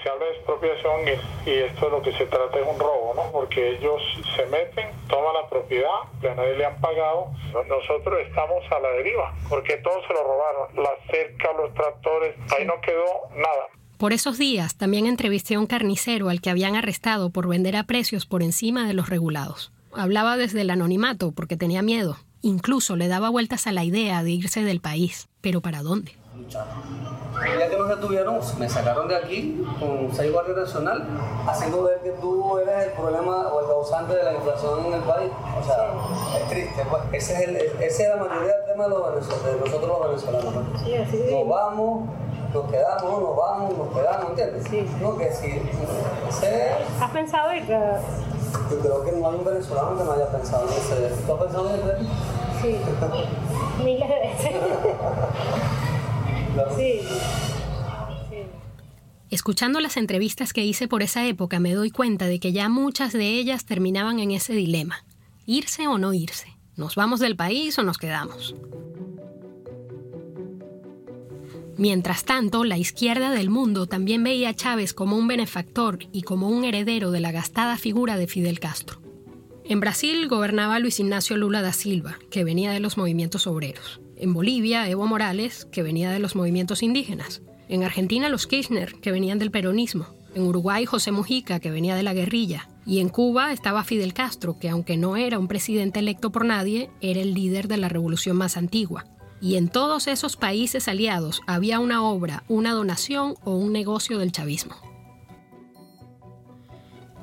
Se 0.01 0.09
habla 0.09 0.25
de 0.25 0.31
expropiación 0.35 1.01
y, 1.05 1.49
y 1.49 1.53
esto 1.63 1.85
de 1.85 1.91
lo 1.91 2.01
que 2.01 2.13
se 2.13 2.25
trata 2.27 2.57
es 2.57 2.65
un 2.65 2.79
robo, 2.79 3.13
¿no? 3.13 3.29
Porque 3.29 3.75
ellos 3.75 4.01
se 4.37 4.45
meten, 4.45 4.87
toman 5.09 5.33
la 5.33 5.49
propiedad, 5.49 5.89
a 6.31 6.35
nadie 6.35 6.55
le 6.55 6.65
han 6.65 6.79
pagado. 6.79 7.27
Nosotros 7.67 8.21
estamos 8.25 8.63
a 8.71 8.79
la 8.79 8.89
deriva, 8.91 9.33
porque 9.49 9.75
todos 9.77 10.01
se 10.07 10.13
lo 10.13 10.23
robaron. 10.23 10.75
La 10.81 10.91
cerca, 11.11 11.51
los 11.57 11.73
tractores, 11.73 12.35
ahí 12.57 12.65
no 12.65 12.79
quedó 12.79 13.29
nada. 13.35 13.67
Por 14.03 14.11
esos 14.11 14.37
días 14.37 14.75
también 14.75 15.05
entrevisté 15.05 15.55
a 15.55 15.61
un 15.61 15.65
carnicero 15.65 16.27
al 16.27 16.41
que 16.41 16.49
habían 16.49 16.75
arrestado 16.75 17.29
por 17.29 17.47
vender 17.47 17.77
a 17.77 17.85
precios 17.85 18.25
por 18.25 18.43
encima 18.43 18.85
de 18.85 18.93
los 18.93 19.07
regulados. 19.07 19.71
hablaba 19.93 20.35
desde 20.35 20.59
el 20.59 20.71
anonimato 20.71 21.31
porque 21.31 21.55
tenía 21.55 21.81
miedo. 21.81 22.17
Incluso 22.41 22.97
le 22.97 23.07
daba 23.07 23.29
vueltas 23.29 23.65
a 23.65 23.71
la 23.71 23.85
idea 23.85 24.21
de 24.21 24.31
irse 24.31 24.61
del 24.61 24.81
país. 24.81 25.29
¿Pero 25.39 25.61
para 25.61 25.83
dónde? 25.83 26.17
Día 26.49 27.69
que 27.69 27.77
nos 27.77 27.89
detuvieron, 27.89 28.39
me 28.59 28.69
sacaron 28.69 29.07
de 29.07 29.15
aquí 29.15 29.65
con 29.79 30.09
seis 30.13 30.31
guardias 30.31 30.57
nacionales, 30.57 31.03
haciendo 31.47 31.83
ver 31.83 31.99
que 32.01 32.11
tú 32.11 32.57
eres 32.59 32.87
el 32.87 32.91
problema 32.91 33.47
o 33.47 33.61
el 33.61 33.67
causante 33.67 34.15
de 34.15 34.23
la 34.23 34.33
inflación 34.33 34.85
en 34.85 34.93
el 34.93 35.01
país. 35.01 35.31
O 35.59 35.63
sea, 35.63 35.93
es 36.37 36.49
triste. 36.49 36.83
Pues. 36.89 37.03
Ese 37.11 37.33
es, 37.33 37.39
el, 37.47 37.55
ese 37.55 38.03
es 38.03 38.09
la 38.09 38.15
mayoría 38.17 38.55
del 38.57 38.65
tema 38.65 38.83
de, 38.83 38.89
los 38.89 39.13
venezolanos, 39.13 39.45
de 39.45 39.59
nosotros 39.59 39.87
los 39.87 40.07
venezolanos. 40.07 40.53
pues. 40.53 40.83
Sí, 40.83 40.95
así 40.95 41.21
es. 41.21 41.31
Nos 41.31 41.47
vamos, 41.49 42.09
nos 42.53 42.71
quedamos, 42.71 43.21
nos 43.21 43.37
vamos, 43.37 43.77
nos 43.77 43.87
quedamos, 43.95 44.29
¿entiendes? 44.29 44.63
Sí. 44.69 44.87
No, 45.01 45.17
que 45.17 45.31
si 45.31 45.61
ese, 46.29 46.71
¿Has 47.01 47.11
pensado 47.11 47.53
irte? 47.53 47.77
yo 48.69 48.79
creo 48.79 49.03
que 49.03 49.11
no 49.13 49.29
hay 49.29 49.35
un 49.35 49.45
venezolano 49.45 49.97
que 49.97 50.03
no 50.03 50.11
haya 50.11 50.27
pensado 50.27 50.67
en 50.67 50.73
ese. 50.73 51.21
¿Tú 51.25 51.33
has 51.33 51.41
pensado 51.41 51.69
en 51.69 51.75
ese? 51.81 51.97
Sí. 52.61 52.81
Miles 53.83 54.07
de 54.07 54.19
veces. 54.19 54.53
Sí. 56.77 56.99
Escuchando 59.29 59.79
las 59.79 59.97
entrevistas 59.97 60.53
que 60.53 60.63
hice 60.63 60.87
por 60.87 61.01
esa 61.01 61.25
época 61.25 61.59
me 61.59 61.73
doy 61.73 61.89
cuenta 61.89 62.27
de 62.27 62.39
que 62.39 62.51
ya 62.51 62.69
muchas 62.69 63.13
de 63.13 63.29
ellas 63.29 63.65
terminaban 63.65 64.19
en 64.19 64.31
ese 64.31 64.53
dilema. 64.53 65.03
¿Irse 65.47 65.87
o 65.87 65.97
no 65.97 66.13
irse? 66.13 66.55
¿Nos 66.75 66.95
vamos 66.95 67.19
del 67.19 67.35
país 67.35 67.77
o 67.79 67.83
nos 67.83 67.97
quedamos? 67.97 68.55
Mientras 71.77 72.23
tanto, 72.25 72.63
la 72.63 72.77
izquierda 72.77 73.31
del 73.31 73.49
mundo 73.49 73.87
también 73.87 74.23
veía 74.23 74.49
a 74.49 74.53
Chávez 74.53 74.93
como 74.93 75.17
un 75.17 75.27
benefactor 75.27 75.99
y 76.11 76.21
como 76.21 76.49
un 76.49 76.65
heredero 76.65 77.09
de 77.09 77.19
la 77.19 77.31
gastada 77.31 77.77
figura 77.77 78.17
de 78.17 78.27
Fidel 78.27 78.59
Castro. 78.59 79.01
En 79.65 79.79
Brasil 79.79 80.27
gobernaba 80.27 80.77
Luis 80.77 80.99
Ignacio 80.99 81.37
Lula 81.37 81.63
da 81.63 81.73
Silva, 81.73 82.19
que 82.29 82.43
venía 82.43 82.71
de 82.71 82.79
los 82.79 82.97
movimientos 82.97 83.47
obreros. 83.47 84.02
En 84.23 84.31
Bolivia, 84.31 84.87
Evo 84.87 85.05
Morales, 85.05 85.67
que 85.69 85.83
venía 85.83 86.09
de 86.09 86.19
los 86.19 86.37
movimientos 86.37 86.81
indígenas. 86.81 87.41
En 87.67 87.83
Argentina, 87.83 88.29
los 88.29 88.47
Kirchner, 88.47 88.93
que 89.01 89.11
venían 89.11 89.37
del 89.37 89.51
peronismo. 89.51 90.05
En 90.33 90.43
Uruguay, 90.43 90.85
José 90.85 91.11
Mujica, 91.11 91.59
que 91.59 91.71
venía 91.71 91.93
de 91.97 92.03
la 92.03 92.13
guerrilla. 92.13 92.69
Y 92.85 93.01
en 93.01 93.09
Cuba 93.09 93.51
estaba 93.51 93.83
Fidel 93.83 94.13
Castro, 94.13 94.57
que 94.57 94.69
aunque 94.69 94.95
no 94.95 95.17
era 95.17 95.39
un 95.39 95.49
presidente 95.49 95.99
electo 95.99 96.31
por 96.31 96.45
nadie, 96.45 96.89
era 97.01 97.19
el 97.19 97.33
líder 97.33 97.67
de 97.67 97.75
la 97.75 97.89
revolución 97.89 98.37
más 98.37 98.55
antigua. 98.55 99.03
Y 99.41 99.57
en 99.57 99.67
todos 99.67 100.07
esos 100.07 100.37
países 100.37 100.87
aliados 100.87 101.41
había 101.45 101.81
una 101.81 102.01
obra, 102.01 102.45
una 102.47 102.71
donación 102.71 103.35
o 103.43 103.57
un 103.57 103.73
negocio 103.73 104.19
del 104.19 104.31
chavismo. 104.31 104.77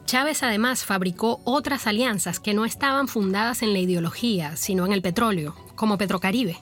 Chávez 0.05 0.43
además 0.43 0.85
fabricó 0.85 1.41
otras 1.45 1.87
alianzas 1.87 2.41
que 2.41 2.53
no 2.53 2.67
estaban 2.67 3.09
fundadas 3.09 3.63
en 3.63 3.73
la 3.73 3.79
ideología, 3.79 4.57
sino 4.57 4.85
en 4.85 4.93
el 4.93 5.01
petróleo, 5.01 5.55
como 5.77 5.97
Petrocaribe, 5.97 6.59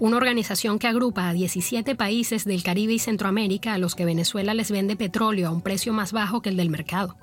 una 0.00 0.16
organización 0.16 0.78
que 0.78 0.88
agrupa 0.88 1.28
a 1.28 1.32
17 1.32 1.94
países 1.94 2.44
del 2.44 2.62
Caribe 2.62 2.94
y 2.94 2.98
Centroamérica 2.98 3.74
a 3.74 3.78
los 3.78 3.94
que 3.94 4.04
Venezuela 4.04 4.54
les 4.54 4.70
vende 4.70 4.96
petróleo 4.96 5.48
a 5.48 5.50
un 5.52 5.62
precio 5.62 5.92
más 5.92 6.12
bajo 6.12 6.42
que 6.42 6.48
el 6.48 6.56
del 6.56 6.70
mercado. 6.70 7.16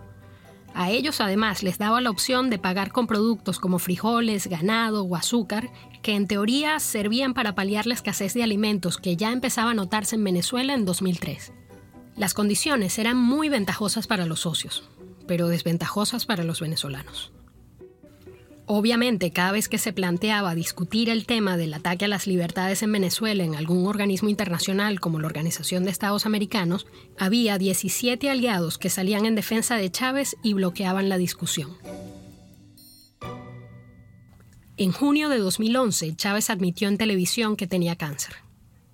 A 0.73 0.89
ellos 0.89 1.19
además 1.19 1.63
les 1.63 1.77
daba 1.77 1.99
la 1.99 2.09
opción 2.09 2.49
de 2.49 2.57
pagar 2.57 2.93
con 2.93 3.05
productos 3.05 3.59
como 3.59 3.77
frijoles, 3.77 4.47
ganado 4.47 5.03
o 5.03 5.15
azúcar, 5.17 5.69
que 6.01 6.15
en 6.15 6.27
teoría 6.27 6.79
servían 6.79 7.33
para 7.33 7.55
paliar 7.55 7.87
la 7.87 7.93
escasez 7.93 8.33
de 8.33 8.43
alimentos 8.43 8.97
que 8.97 9.17
ya 9.17 9.33
empezaba 9.33 9.71
a 9.71 9.75
notarse 9.75 10.15
en 10.15 10.23
Venezuela 10.23 10.73
en 10.73 10.85
2003. 10.85 11.51
Las 12.15 12.33
condiciones 12.33 12.97
eran 12.99 13.17
muy 13.17 13.49
ventajosas 13.49 14.07
para 14.07 14.25
los 14.25 14.41
socios, 14.41 14.89
pero 15.27 15.49
desventajosas 15.49 16.25
para 16.25 16.43
los 16.43 16.61
venezolanos. 16.61 17.33
Obviamente, 18.73 19.31
cada 19.31 19.51
vez 19.51 19.67
que 19.67 19.77
se 19.77 19.91
planteaba 19.91 20.55
discutir 20.55 21.09
el 21.09 21.25
tema 21.25 21.57
del 21.57 21.73
ataque 21.73 22.05
a 22.05 22.07
las 22.07 22.25
libertades 22.25 22.81
en 22.83 22.93
Venezuela 22.93 23.43
en 23.43 23.53
algún 23.53 23.85
organismo 23.85 24.29
internacional 24.29 25.01
como 25.01 25.19
la 25.19 25.27
Organización 25.27 25.83
de 25.83 25.91
Estados 25.91 26.25
Americanos, 26.25 26.87
había 27.19 27.57
17 27.57 28.29
aliados 28.29 28.77
que 28.77 28.89
salían 28.89 29.25
en 29.25 29.35
defensa 29.35 29.75
de 29.75 29.91
Chávez 29.91 30.37
y 30.41 30.53
bloqueaban 30.53 31.09
la 31.09 31.17
discusión. 31.17 31.75
En 34.77 34.93
junio 34.93 35.27
de 35.27 35.39
2011, 35.39 36.15
Chávez 36.15 36.49
admitió 36.49 36.87
en 36.87 36.97
televisión 36.97 37.57
que 37.57 37.67
tenía 37.67 37.97
cáncer. 37.97 38.35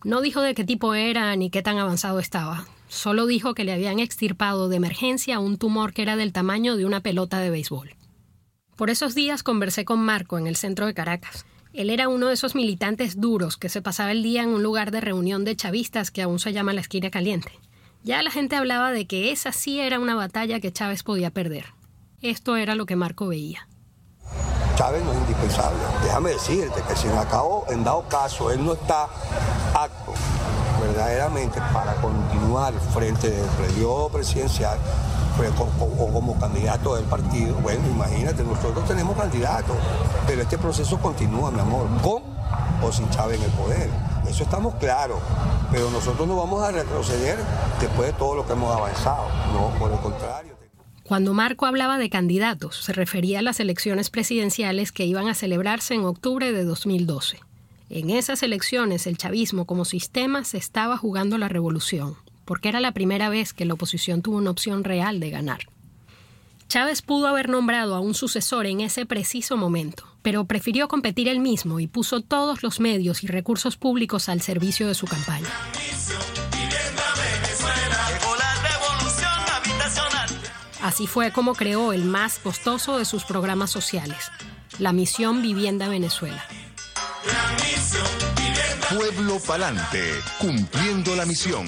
No 0.04 0.22
dijo 0.22 0.42
de 0.42 0.56
qué 0.56 0.64
tipo 0.64 0.96
era 0.96 1.36
ni 1.36 1.52
qué 1.52 1.62
tan 1.62 1.78
avanzado 1.78 2.18
estaba, 2.18 2.66
solo 2.88 3.28
dijo 3.28 3.54
que 3.54 3.64
le 3.64 3.74
habían 3.74 4.00
extirpado 4.00 4.70
de 4.70 4.78
emergencia 4.78 5.38
un 5.38 5.60
tumor 5.60 5.94
que 5.94 6.02
era 6.02 6.16
del 6.16 6.34
tamaño 6.34 6.78
de 6.78 6.86
una 6.88 7.02
pelota 7.02 7.40
de 7.40 7.52
béisbol. 7.52 7.97
Por 8.78 8.92
esos 8.92 9.16
días 9.16 9.42
conversé 9.42 9.86
con 9.86 10.00
Marco 10.00 10.38
en 10.38 10.46
el 10.46 10.56
centro 10.56 10.86
de 10.86 10.94
Caracas. 10.94 11.48
Él 11.74 11.90
era 11.90 12.10
uno 12.10 12.28
de 12.28 12.36
esos 12.36 12.54
militantes 12.54 13.20
duros 13.20 13.58
que 13.58 13.70
se 13.70 13.82
pasaba 13.82 14.12
el 14.12 14.22
día 14.22 14.44
en 14.44 14.50
un 14.50 14.62
lugar 14.62 14.92
de 14.92 15.02
reunión 15.02 15.46
de 15.46 15.56
chavistas 15.56 16.12
que 16.12 16.22
aún 16.22 16.38
se 16.38 16.54
llama 16.54 16.74
la 16.74 16.82
esquina 16.82 17.10
caliente. 17.10 17.60
Ya 18.04 18.22
la 18.22 18.30
gente 18.30 18.56
hablaba 18.56 18.92
de 18.92 19.08
que 19.08 19.32
esa 19.32 19.52
sí 19.52 19.80
era 19.80 20.00
una 20.00 20.14
batalla 20.14 20.60
que 20.60 20.72
Chávez 20.72 21.02
podía 21.02 21.32
perder. 21.32 21.66
Esto 22.22 22.56
era 22.56 22.76
lo 22.76 22.86
que 22.86 22.96
Marco 22.96 23.28
veía. 23.28 23.68
Chávez 24.76 25.04
no 25.04 25.12
es 25.12 25.18
indispensable. 25.22 25.80
Déjame 26.04 26.30
decirte 26.30 26.84
que 26.88 26.96
si 26.96 27.08
en 27.08 27.18
acabo, 27.18 27.66
en 27.70 27.84
dado 27.84 28.08
caso, 28.08 28.52
él 28.52 28.64
no 28.64 28.74
está 28.74 29.06
apto 29.74 30.07
para 31.74 31.94
continuar 31.96 32.74
frente 32.94 33.30
del 33.30 33.50
periodo 33.52 34.10
presidencial 34.10 34.78
pues, 35.38 35.52
o 35.58 36.12
como 36.12 36.38
candidato 36.40 36.96
del 36.96 37.06
partido, 37.06 37.56
bueno, 37.56 37.88
imagínate, 37.88 38.44
nosotros 38.44 38.86
tenemos 38.88 39.16
candidatos, 39.16 39.76
pero 40.26 40.42
este 40.42 40.58
proceso 40.58 41.00
continúa, 41.00 41.52
mi 41.52 41.60
amor, 41.60 41.88
con 42.02 42.24
o 42.84 42.92
sin 42.92 43.10
Chávez 43.10 43.40
en 43.40 43.46
el 43.46 43.52
poder. 43.52 43.90
Eso 44.28 44.44
estamos 44.44 44.76
claros, 44.76 45.20
pero 45.72 45.90
nosotros 45.92 46.28
no 46.28 46.36
vamos 46.36 46.62
a 46.64 46.72
retroceder 46.72 47.38
después 47.80 48.12
de 48.12 48.14
todo 48.18 48.36
lo 48.36 48.46
que 48.46 48.54
hemos 48.54 48.76
avanzado, 48.76 49.28
no, 49.54 49.70
por 49.80 49.92
el 49.92 50.00
contrario. 50.00 50.56
Cuando 51.04 51.34
Marco 51.34 51.66
hablaba 51.66 51.98
de 51.98 52.10
candidatos, 52.10 52.84
se 52.84 52.92
refería 52.92 53.40
a 53.40 53.42
las 53.42 53.62
elecciones 53.62 54.10
presidenciales 54.10 54.92
que 54.92 55.06
iban 55.06 55.30
a 55.30 55.36
celebrarse 55.36 55.94
en 55.94 56.04
octubre 56.04 56.52
de 56.52 56.66
2012. 56.66 57.47
En 57.90 58.10
esas 58.10 58.44
elecciones 58.44 59.08
el 59.08 59.18
chavismo 59.18 59.66
como 59.66 59.86
sistema 59.86 60.44
se 60.44 60.58
estaba 60.58 60.98
jugando 60.98 61.38
la 61.38 61.48
revolución, 61.48 62.16
porque 62.44 62.68
era 62.68 62.82
la 62.82 62.92
primera 62.92 63.30
vez 63.30 63.54
que 63.54 63.66
la 63.66 63.76
oposición 63.76 64.22
tuvo 64.22 64.38
una 64.38 64.52
opción 64.52 64.84
real 64.84 65.20
de 65.20 65.30
ganar. 65.30 65.62
Chávez 66.68 67.02
pudo 67.02 67.28
haber 67.28 67.48
nombrado 67.48 67.96
a 67.96 68.02
un 68.02 68.14
sucesor 68.14 68.66
en 68.66 68.82
ese 68.82 69.06
preciso 69.06 69.56
momento, 69.56 70.04
pero 70.22 70.44
prefirió 70.44 70.90
competir 70.90 71.30
él 71.30 71.40
mismo 71.40 71.80
y 71.80 71.88
puso 71.88 72.20
todos 72.20 72.62
los 72.62 72.82
medios 72.82 73.24
y 73.24 73.28
recursos 73.28 73.78
públicos 73.78 74.28
al 74.28 74.42
servicio 74.42 74.86
de 74.88 74.94
su 74.94 75.06
campaña. 75.06 75.48
Así 80.82 81.08
fue 81.08 81.32
como 81.32 81.56
creó 81.56 81.94
el 81.94 82.04
más 82.04 82.40
costoso 82.40 82.98
de 82.98 83.06
sus 83.06 83.24
programas 83.24 83.72
sociales, 83.72 84.30
la 84.78 84.92
Misión 84.92 85.42
Vivienda 85.42 85.88
Venezuela. 85.88 86.44
Pueblo 88.90 89.40
Palante, 89.40 90.22
cumpliendo 90.40 91.16
la 91.16 91.26
misión. 91.26 91.68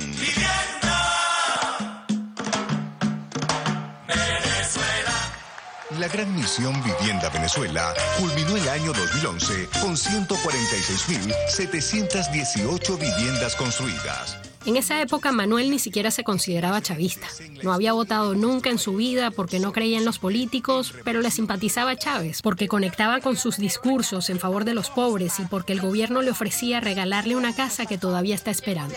La 6.00 6.08
gran 6.08 6.34
misión 6.34 6.82
Vivienda 6.82 7.30
Venezuela 7.30 7.94
culminó 8.20 8.56
el 8.56 8.70
año 8.70 8.94
2011 8.94 9.68
con 9.82 9.98
146.718 9.98 12.98
viviendas 12.98 13.58
construidas. 13.58 14.49
En 14.70 14.78
esa 14.78 15.02
época 15.02 15.32
Manuel 15.32 15.72
ni 15.72 15.80
siquiera 15.80 16.12
se 16.12 16.24
consideraba 16.24 16.80
chavista. 16.80 17.26
No 17.64 17.74
había 17.74 17.94
votado 17.94 18.36
nunca 18.36 18.70
en 18.70 18.78
su 18.78 18.94
vida 18.98 19.32
porque 19.32 19.58
no 19.60 19.72
creía 19.74 19.98
en 19.98 20.06
los 20.06 20.20
políticos, 20.20 20.94
pero 21.04 21.22
le 21.22 21.32
simpatizaba 21.32 21.90
a 21.90 21.96
Chávez 21.96 22.44
porque 22.44 22.68
conectaba 22.68 23.20
con 23.20 23.36
sus 23.36 23.58
discursos 23.58 24.30
en 24.30 24.38
favor 24.40 24.66
de 24.66 24.76
los 24.76 24.92
pobres 24.92 25.40
y 25.40 25.46
porque 25.46 25.74
el 25.74 25.82
gobierno 25.82 26.22
le 26.22 26.30
ofrecía 26.30 26.82
regalarle 26.82 27.36
una 27.36 27.56
casa 27.56 27.88
que 27.88 27.98
todavía 27.98 28.36
está 28.36 28.52
esperando. 28.52 28.94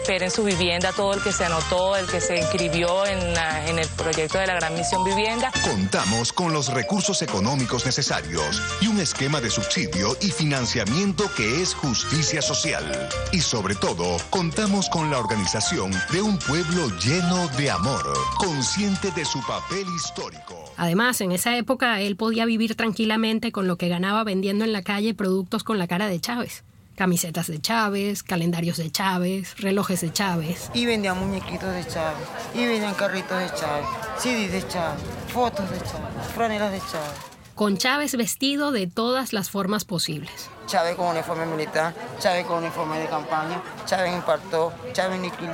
esperen 0.00 0.30
su 0.30 0.44
vivienda, 0.44 0.92
todo 0.92 1.14
el 1.14 1.20
que 1.20 1.32
se 1.32 1.44
anotó, 1.46 1.96
el 1.96 2.06
que 2.06 2.20
se 2.20 2.38
inscribió 2.38 3.04
en, 3.04 3.34
la- 3.34 3.68
en 3.68 3.80
el 3.80 3.88
proyecto 3.88 4.38
de 4.38 4.46
la 4.46 4.54
Gran 4.54 4.74
Misión 4.74 5.02
Vivienda. 5.02 5.50
Contamos 5.68 6.32
con 6.32 6.52
los 6.52 6.68
recursos 6.72 7.22
económicos 7.22 7.84
necesarios 7.84 8.62
y 8.80 8.86
un 8.86 9.00
esquema 9.00 9.40
de 9.40 9.50
subsidio 9.50 10.16
y 10.20 10.30
financiamiento 10.30 11.28
que 11.36 11.60
es 11.60 11.74
justicia 11.74 12.40
social. 12.40 13.08
Y 13.32 13.40
sobre 13.40 13.74
todo, 13.74 14.16
contamos 14.30 14.88
con 14.88 15.07
la 15.10 15.18
organización 15.18 15.90
de 16.12 16.20
un 16.20 16.38
pueblo 16.38 16.88
lleno 16.98 17.48
de 17.56 17.70
amor, 17.70 18.02
consciente 18.36 19.10
de 19.12 19.24
su 19.24 19.40
papel 19.46 19.86
histórico. 19.96 20.72
Además, 20.76 21.20
en 21.20 21.32
esa 21.32 21.56
época 21.56 22.00
él 22.00 22.16
podía 22.16 22.44
vivir 22.44 22.74
tranquilamente 22.74 23.50
con 23.52 23.66
lo 23.66 23.76
que 23.76 23.88
ganaba 23.88 24.24
vendiendo 24.24 24.64
en 24.64 24.72
la 24.72 24.82
calle 24.82 25.14
productos 25.14 25.64
con 25.64 25.78
la 25.78 25.86
cara 25.86 26.08
de 26.08 26.20
Chávez. 26.20 26.64
Camisetas 26.94 27.46
de 27.46 27.60
Chávez, 27.60 28.22
calendarios 28.22 28.76
de 28.76 28.90
Chávez, 28.90 29.56
relojes 29.60 30.00
de 30.00 30.12
Chávez. 30.12 30.70
Y 30.74 30.84
vendían 30.84 31.18
muñequitos 31.18 31.72
de 31.72 31.86
Chávez, 31.86 32.28
y 32.54 32.66
vendían 32.66 32.94
carritos 32.94 33.38
de 33.38 33.46
Chávez, 33.54 33.86
CDs 34.18 34.52
de 34.52 34.68
Chávez, 34.68 35.02
fotos 35.32 35.70
de 35.70 35.78
Chávez, 35.78 36.26
franelas 36.34 36.72
de 36.72 36.80
Chávez. 36.80 37.37
Con 37.58 37.76
Chávez 37.76 38.16
vestido 38.16 38.70
de 38.70 38.86
todas 38.86 39.32
las 39.32 39.50
formas 39.50 39.84
posibles. 39.84 40.48
Chávez 40.66 40.94
con 40.94 41.08
uniforme 41.08 41.44
militar, 41.44 41.92
Chávez 42.20 42.46
con 42.46 42.58
uniforme 42.58 43.00
de 43.00 43.08
campaña, 43.08 43.60
Chávez 43.84 44.14
en 44.14 44.22
partó, 44.22 44.72
Chávez 44.92 45.16
en 45.16 45.22
liqui 45.24 45.44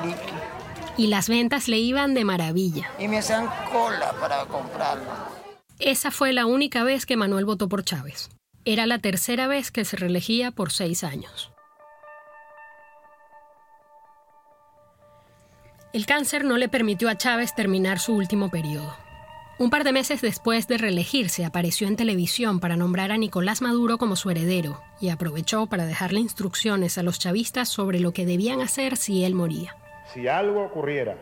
Y 0.98 1.06
las 1.06 1.30
ventas 1.30 1.66
le 1.66 1.78
iban 1.78 2.12
de 2.12 2.26
maravilla. 2.26 2.90
Y 2.98 3.08
me 3.08 3.20
hacían 3.20 3.48
cola 3.72 4.12
para 4.20 4.44
comprarlo. 4.44 5.10
Esa 5.78 6.10
fue 6.10 6.34
la 6.34 6.44
única 6.44 6.84
vez 6.84 7.06
que 7.06 7.16
Manuel 7.16 7.46
votó 7.46 7.70
por 7.70 7.84
Chávez. 7.84 8.28
Era 8.66 8.84
la 8.84 8.98
tercera 8.98 9.46
vez 9.46 9.70
que 9.70 9.86
se 9.86 9.96
reelegía 9.96 10.50
por 10.50 10.72
seis 10.72 11.04
años. 11.04 11.52
El 15.94 16.04
cáncer 16.04 16.44
no 16.44 16.58
le 16.58 16.68
permitió 16.68 17.08
a 17.08 17.16
Chávez 17.16 17.54
terminar 17.54 17.98
su 17.98 18.14
último 18.14 18.50
periodo. 18.50 19.03
Un 19.56 19.70
par 19.70 19.84
de 19.84 19.92
meses 19.92 20.20
después 20.20 20.66
de 20.66 20.78
reelegirse, 20.78 21.44
apareció 21.44 21.86
en 21.86 21.94
televisión 21.94 22.58
para 22.58 22.76
nombrar 22.76 23.12
a 23.12 23.16
Nicolás 23.16 23.62
Maduro 23.62 23.98
como 23.98 24.16
su 24.16 24.28
heredero 24.30 24.80
y 25.00 25.10
aprovechó 25.10 25.68
para 25.68 25.86
dejarle 25.86 26.18
instrucciones 26.18 26.98
a 26.98 27.04
los 27.04 27.20
chavistas 27.20 27.68
sobre 27.68 28.00
lo 28.00 28.12
que 28.12 28.26
debían 28.26 28.60
hacer 28.60 28.96
si 28.96 29.24
él 29.24 29.36
moría. 29.36 29.76
Si 30.12 30.26
algo 30.26 30.64
ocurriera 30.64 31.16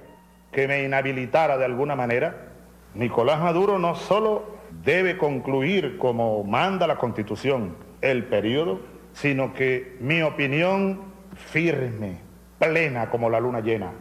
que 0.50 0.66
me 0.66 0.82
inhabilitara 0.82 1.58
de 1.58 1.66
alguna 1.66 1.94
manera, 1.94 2.52
Nicolás 2.94 3.38
Maduro 3.38 3.78
no 3.78 3.96
solo 3.96 4.56
debe 4.82 5.18
concluir 5.18 5.98
como 5.98 6.42
manda 6.42 6.86
la 6.86 6.96
Constitución 6.96 7.76
el 8.00 8.24
periodo, 8.24 8.80
sino 9.12 9.52
que 9.52 9.98
mi 10.00 10.22
opinión 10.22 11.02
firme, 11.36 12.18
plena 12.58 13.10
como 13.10 13.28
la 13.28 13.40
luna 13.40 13.60
llena, 13.60 13.92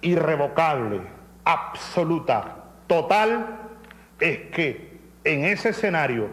irrevocable, 0.00 1.02
absoluta, 1.44 2.64
total, 2.86 3.63
es 4.24 4.38
que 4.52 5.00
en 5.24 5.44
ese 5.44 5.68
escenario 5.68 6.28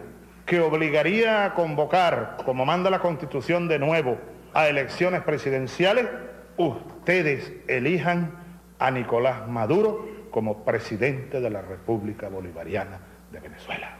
que 0.46 0.62
obligaría 0.62 1.44
a 1.44 1.54
convocar, 1.54 2.38
como 2.46 2.66
manda 2.66 2.90
la 2.90 3.00
Constitución 3.00 3.68
de 3.68 3.80
nuevo, 3.80 4.18
a 4.54 4.70
elecciones 4.70 5.22
presidenciales, 5.24 6.08
ustedes 6.56 7.52
elijan 7.68 8.32
a 8.80 8.92
Nicolás 8.92 9.46
Maduro 9.48 10.08
como 10.32 10.64
presidente 10.64 11.42
de 11.42 11.50
la 11.50 11.62
República 11.62 12.30
Bolivariana 12.30 13.00
de 13.30 13.40
Venezuela. 13.42 13.98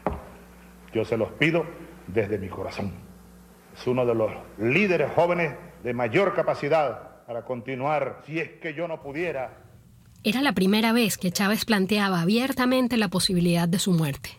Yo 0.94 1.04
se 1.04 1.18
los 1.18 1.32
pido 1.34 1.66
desde 2.08 2.38
mi 2.38 2.48
corazón. 2.48 2.94
Es 3.76 3.86
uno 3.88 4.06
de 4.06 4.16
los 4.16 4.32
líderes 4.58 5.12
jóvenes 5.14 5.54
de 5.84 5.94
mayor 5.94 6.34
capacidad 6.34 7.26
para 7.26 7.44
continuar 7.44 8.22
si 8.26 8.40
es 8.40 8.52
que 8.52 8.74
yo 8.74 8.88
no 8.88 9.02
pudiera 9.02 9.50
era 10.24 10.42
la 10.42 10.54
primera 10.54 10.94
vez 10.94 11.18
que 11.18 11.32
Chávez 11.32 11.66
planteaba 11.66 12.22
abiertamente 12.22 12.98
la 12.98 13.08
posibilidad 13.08 13.68
de 13.68 13.80
su 13.80 13.92
muerte. 13.92 14.30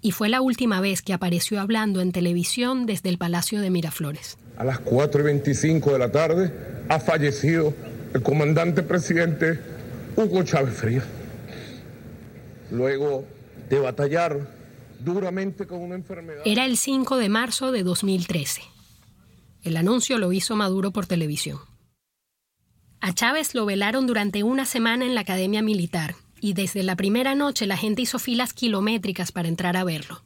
Y 0.00 0.12
fue 0.12 0.28
la 0.28 0.40
última 0.40 0.80
vez 0.80 1.02
que 1.02 1.12
apareció 1.12 1.60
hablando 1.60 2.00
en 2.00 2.12
televisión 2.12 2.86
desde 2.86 3.10
el 3.10 3.18
Palacio 3.18 3.60
de 3.60 3.70
Miraflores. 3.70 4.38
A 4.56 4.64
las 4.64 4.78
4 4.78 5.20
y 5.20 5.24
25 5.24 5.92
de 5.92 5.98
la 5.98 6.10
tarde 6.10 6.52
ha 6.88 7.00
fallecido 7.00 7.74
el 8.14 8.22
comandante 8.22 8.82
presidente 8.82 9.60
Hugo 10.16 10.42
Chávez 10.44 10.74
Frías. 10.74 11.04
Luego 12.70 13.24
de 13.68 13.78
batallar 13.78 14.48
duramente 15.00 15.66
con 15.66 15.80
una 15.80 15.96
enfermedad. 15.96 16.42
Era 16.44 16.64
el 16.64 16.78
5 16.78 17.16
de 17.18 17.28
marzo 17.28 17.72
de 17.72 17.82
2013. 17.82 18.62
El 19.64 19.76
anuncio 19.76 20.18
lo 20.18 20.32
hizo 20.32 20.56
Maduro 20.56 20.92
por 20.92 21.06
televisión. 21.06 21.58
A 23.00 23.12
Chávez 23.12 23.54
lo 23.54 23.66
velaron 23.66 24.06
durante 24.06 24.42
una 24.42 24.64
semana 24.64 25.04
en 25.04 25.14
la 25.14 25.20
Academia 25.22 25.62
Militar 25.62 26.16
y 26.40 26.52
desde 26.52 26.82
la 26.82 26.96
primera 26.96 27.34
noche 27.34 27.66
la 27.66 27.76
gente 27.76 28.02
hizo 28.02 28.18
filas 28.18 28.52
kilométricas 28.52 29.32
para 29.32 29.48
entrar 29.48 29.76
a 29.76 29.84
verlo. 29.84 30.22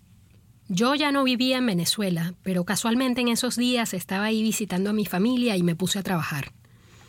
Yo 0.68 0.94
ya 0.94 1.10
no 1.10 1.24
vivía 1.24 1.58
en 1.58 1.66
Venezuela, 1.66 2.34
pero 2.42 2.64
casualmente 2.64 3.20
en 3.20 3.28
esos 3.28 3.56
días 3.56 3.92
estaba 3.92 4.26
ahí 4.26 4.42
visitando 4.42 4.90
a 4.90 4.92
mi 4.92 5.04
familia 5.04 5.56
y 5.56 5.62
me 5.62 5.74
puse 5.74 5.98
a 5.98 6.02
trabajar. 6.02 6.52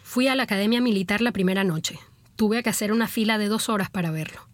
Fui 0.04 0.28
a 0.28 0.36
la 0.36 0.43
Academia 0.43 0.82
Militar 0.82 1.21
la 1.21 1.32
primera 1.32 1.63
noche. 1.63 2.00
Tuve 2.36 2.63
que 2.63 2.69
hacer 2.69 2.91
una 2.91 3.08
fila 3.08 3.38
de 3.38 3.47
dos 3.47 3.69
horas 3.69 3.89
para 3.89 4.10
verlo. 4.10 4.47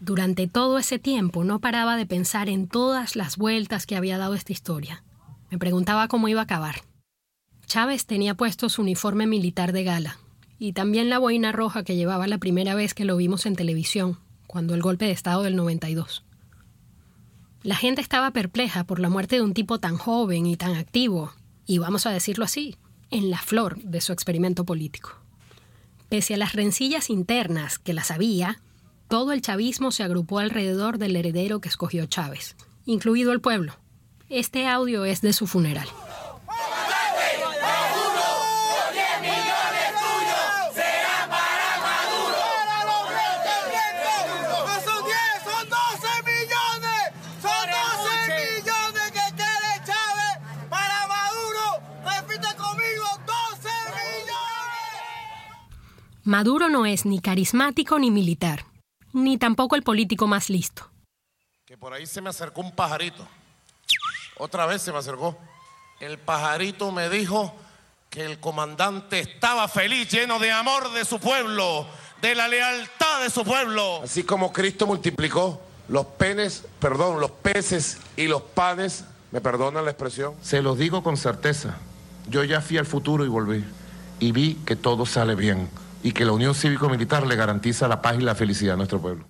Durante 0.00 0.46
todo 0.46 0.78
ese 0.78 1.00
tiempo 1.00 1.42
no 1.42 1.58
paraba 1.58 1.96
de 1.96 2.06
pensar 2.06 2.48
en 2.48 2.68
todas 2.68 3.16
las 3.16 3.36
vueltas 3.36 3.86
que 3.86 3.96
había 3.96 4.18
dado 4.18 4.34
esta 4.34 4.52
historia. 4.52 5.02
Me 5.50 5.58
preguntaba 5.58 6.06
cómo 6.06 6.28
iba 6.28 6.40
a 6.40 6.44
acabar. 6.44 6.82
Chávez 7.66 8.06
tenía 8.06 8.34
puesto 8.34 8.68
su 8.68 8.82
uniforme 8.82 9.26
militar 9.26 9.72
de 9.72 9.82
gala, 9.82 10.18
y 10.58 10.72
también 10.72 11.08
la 11.08 11.18
boina 11.18 11.52
roja 11.52 11.84
que 11.84 11.96
llevaba 11.96 12.26
la 12.26 12.38
primera 12.38 12.74
vez 12.74 12.94
que 12.94 13.04
lo 13.04 13.16
vimos 13.16 13.46
en 13.46 13.56
televisión, 13.56 14.18
cuando 14.46 14.74
el 14.74 14.82
golpe 14.82 15.04
de 15.04 15.12
Estado 15.12 15.42
del 15.42 15.56
92. 15.56 16.24
La 17.62 17.76
gente 17.76 18.00
estaba 18.00 18.30
perpleja 18.32 18.84
por 18.84 18.98
la 19.00 19.08
muerte 19.08 19.36
de 19.36 19.42
un 19.42 19.54
tipo 19.54 19.78
tan 19.78 19.96
joven 19.96 20.46
y 20.46 20.56
tan 20.56 20.74
activo, 20.74 21.32
y 21.66 21.78
vamos 21.78 22.06
a 22.06 22.10
decirlo 22.10 22.44
así, 22.44 22.76
en 23.10 23.30
la 23.30 23.38
flor 23.38 23.82
de 23.82 24.00
su 24.00 24.12
experimento 24.12 24.64
político. 24.64 25.16
Pese 26.08 26.34
a 26.34 26.38
las 26.38 26.54
rencillas 26.54 27.10
internas, 27.10 27.78
que 27.78 27.92
las 27.92 28.10
había, 28.10 28.60
todo 29.08 29.32
el 29.32 29.42
chavismo 29.42 29.90
se 29.90 30.02
agrupó 30.02 30.38
alrededor 30.38 30.98
del 30.98 31.16
heredero 31.16 31.60
que 31.60 31.68
escogió 31.68 32.06
Chávez, 32.06 32.56
incluido 32.84 33.32
el 33.32 33.40
pueblo. 33.40 33.74
Este 34.28 34.66
audio 34.66 35.04
es 35.04 35.20
de 35.20 35.32
su 35.32 35.46
funeral. 35.46 35.88
Maduro 56.28 56.68
no 56.68 56.84
es 56.84 57.06
ni 57.06 57.20
carismático 57.20 57.98
ni 57.98 58.10
militar, 58.10 58.66
ni 59.14 59.38
tampoco 59.38 59.76
el 59.76 59.82
político 59.82 60.26
más 60.26 60.50
listo. 60.50 60.90
Que 61.64 61.78
por 61.78 61.94
ahí 61.94 62.04
se 62.04 62.20
me 62.20 62.28
acercó 62.28 62.60
un 62.60 62.72
pajarito. 62.72 63.26
Otra 64.36 64.66
vez 64.66 64.82
se 64.82 64.92
me 64.92 64.98
acercó. 64.98 65.38
El 66.00 66.18
pajarito 66.18 66.92
me 66.92 67.08
dijo 67.08 67.54
que 68.10 68.26
el 68.26 68.38
comandante 68.40 69.20
estaba 69.20 69.68
feliz, 69.68 70.10
lleno 70.10 70.38
de 70.38 70.52
amor 70.52 70.92
de 70.92 71.06
su 71.06 71.18
pueblo, 71.18 71.86
de 72.20 72.34
la 72.34 72.46
lealtad 72.46 73.22
de 73.22 73.30
su 73.30 73.42
pueblo. 73.42 74.02
Así 74.02 74.22
como 74.22 74.52
Cristo 74.52 74.86
multiplicó 74.86 75.62
los 75.88 76.04
penes, 76.04 76.66
perdón, 76.78 77.20
los 77.20 77.30
peces 77.30 78.00
y 78.18 78.26
los 78.26 78.42
panes, 78.42 79.06
me 79.32 79.40
perdonan 79.40 79.86
la 79.86 79.92
expresión. 79.92 80.34
Se 80.42 80.60
los 80.60 80.76
digo 80.76 81.02
con 81.02 81.16
certeza. 81.16 81.78
Yo 82.28 82.44
ya 82.44 82.60
fui 82.60 82.76
al 82.76 82.84
futuro 82.84 83.24
y 83.24 83.28
volví. 83.28 83.64
Y 84.20 84.32
vi 84.32 84.56
que 84.66 84.76
todo 84.76 85.06
sale 85.06 85.34
bien 85.34 85.70
y 86.02 86.12
que 86.12 86.24
la 86.24 86.32
unión 86.32 86.54
cívico-militar 86.54 87.26
le 87.26 87.36
garantiza 87.36 87.88
la 87.88 88.02
paz 88.02 88.16
y 88.18 88.22
la 88.22 88.34
felicidad 88.34 88.74
a 88.74 88.76
nuestro 88.76 89.00
pueblo. 89.00 89.26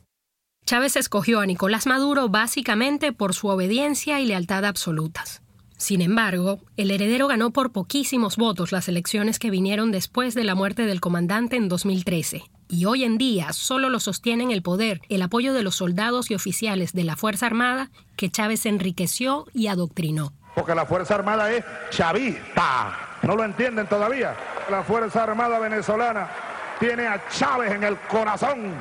Chávez 0.65 0.97
escogió 0.97 1.41
a 1.41 1.47
Nicolás 1.47 1.87
Maduro 1.87 2.29
básicamente 2.29 3.13
por 3.13 3.33
su 3.35 3.49
obediencia 3.49 4.21
y 4.21 4.27
lealtad 4.27 4.67
absolutas. 4.67 5.41
Sin 5.79 6.03
embargo, 6.03 6.59
el 6.77 6.91
heredero 6.91 7.29
ganó 7.29 7.53
por 7.53 7.73
poquísimos 7.73 8.37
votos 8.37 8.73
las 8.73 8.89
elecciones 8.89 9.39
que 9.39 9.49
vinieron 9.49 9.93
después 9.93 10.35
de 10.35 10.45
la 10.45 10.55
muerte 10.55 10.85
del 10.85 11.01
comandante 11.01 11.57
en 11.57 11.69
2013, 11.69 12.43
y 12.69 12.85
hoy 12.85 13.05
en 13.05 13.17
día 13.17 13.53
solo 13.53 13.89
lo 13.89 13.99
sostienen 14.01 14.51
el 14.51 14.61
poder, 14.61 15.01
el 15.09 15.23
apoyo 15.23 15.55
de 15.55 15.63
los 15.63 15.77
soldados 15.77 16.31
y 16.31 16.35
oficiales 16.35 16.93
de 16.93 17.05
la 17.05 17.17
Fuerza 17.17 17.47
Armada 17.47 17.91
que 18.17 18.29
Chávez 18.29 18.67
enriqueció 18.67 19.47
y 19.55 19.69
adoctrinó. 19.69 20.35
Porque 20.55 20.75
la 20.75 20.85
Fuerza 20.85 21.15
Armada 21.15 21.51
es 21.51 21.65
chavista. 21.91 23.17
¿No 23.23 23.37
lo 23.37 23.45
entienden 23.45 23.87
todavía? 23.87 24.37
La 24.71 24.83
Fuerza 24.83 25.23
Armada 25.23 25.59
venezolana 25.61 26.29
tiene 26.79 27.07
a 27.07 27.23
Chávez 27.29 27.73
en 27.73 27.85
el 27.85 27.97
corazón. 27.99 28.75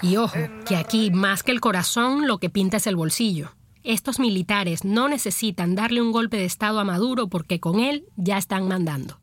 Y 0.00 0.16
ojo, 0.16 0.38
que 0.66 0.76
aquí 0.76 1.10
más 1.10 1.42
que 1.42 1.52
el 1.52 1.60
corazón 1.60 2.26
lo 2.26 2.38
que 2.38 2.50
pinta 2.50 2.76
es 2.76 2.86
el 2.86 2.96
bolsillo. 2.96 3.54
Estos 3.82 4.20
militares 4.20 4.84
no 4.84 5.08
necesitan 5.08 5.74
darle 5.74 6.00
un 6.00 6.12
golpe 6.12 6.36
de 6.36 6.44
Estado 6.44 6.78
a 6.78 6.84
Maduro 6.84 7.28
porque 7.28 7.58
con 7.58 7.80
él 7.80 8.06
ya 8.16 8.38
están 8.38 8.68
mandando. 8.68 9.20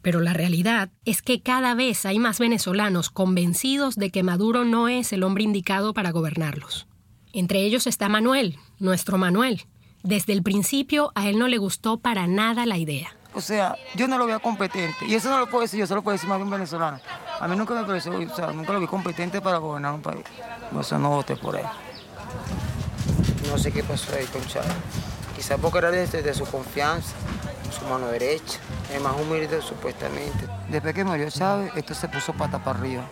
Pero 0.00 0.20
la 0.20 0.32
realidad 0.32 0.90
es 1.04 1.22
que 1.22 1.42
cada 1.42 1.74
vez 1.74 2.06
hay 2.06 2.18
más 2.18 2.38
venezolanos 2.40 3.10
convencidos 3.10 3.96
de 3.96 4.10
que 4.10 4.22
Maduro 4.22 4.64
no 4.64 4.88
es 4.88 5.12
el 5.12 5.22
hombre 5.22 5.44
indicado 5.44 5.94
para 5.94 6.10
gobernarlos. 6.10 6.88
Entre 7.32 7.60
ellos 7.60 7.86
está 7.86 8.08
Manuel, 8.08 8.58
nuestro 8.78 9.18
Manuel. 9.18 9.62
Desde 10.02 10.32
el 10.32 10.42
principio 10.42 11.12
a 11.14 11.28
él 11.28 11.38
no 11.38 11.46
le 11.46 11.58
gustó 11.58 12.00
para 12.00 12.26
nada 12.26 12.66
la 12.66 12.78
idea. 12.78 13.16
O 13.34 13.40
sea, 13.40 13.76
yo 13.94 14.08
no 14.08 14.18
lo 14.18 14.26
veo 14.26 14.40
competente. 14.40 15.06
Y 15.06 15.14
eso 15.14 15.30
no 15.30 15.38
lo 15.38 15.46
puedo 15.48 15.62
decir 15.62 15.80
yo, 15.80 15.86
solo 15.86 16.02
puedo 16.02 16.12
decir 16.12 16.28
más 16.28 16.38
bien 16.38 16.50
venezolano. 16.50 17.00
A 17.40 17.48
mí 17.48 17.56
nunca 17.56 17.74
me 17.74 17.84
pareció, 17.84 18.12
o 18.12 18.36
sea, 18.36 18.48
nunca 18.48 18.72
lo 18.72 18.80
vi 18.80 18.86
competente 18.86 19.40
para 19.40 19.58
gobernar 19.58 19.94
un 19.94 20.02
país. 20.02 20.24
O 20.74 20.82
sea, 20.82 20.98
no 20.98 21.10
voté 21.10 21.36
por 21.36 21.56
él. 21.56 21.66
No 23.48 23.58
sé 23.58 23.72
qué 23.72 23.82
pasó 23.82 24.14
ahí 24.14 24.26
con 24.26 24.44
Chávez. 24.46 24.72
Quizás 25.36 25.58
porque 25.60 25.78
era 25.78 25.90
desde 25.90 26.34
su 26.34 26.44
confianza, 26.44 27.14
su 27.76 27.84
mano 27.86 28.06
derecha, 28.08 28.58
es 28.92 29.00
más 29.00 29.14
humilde 29.18 29.60
supuestamente. 29.62 30.46
Después 30.68 30.94
que 30.94 31.04
murió 31.04 31.30
Chávez, 31.30 31.72
esto 31.74 31.94
se 31.94 32.08
puso 32.08 32.32
pata 32.34 32.62
para 32.62 32.78
arriba. 32.78 33.08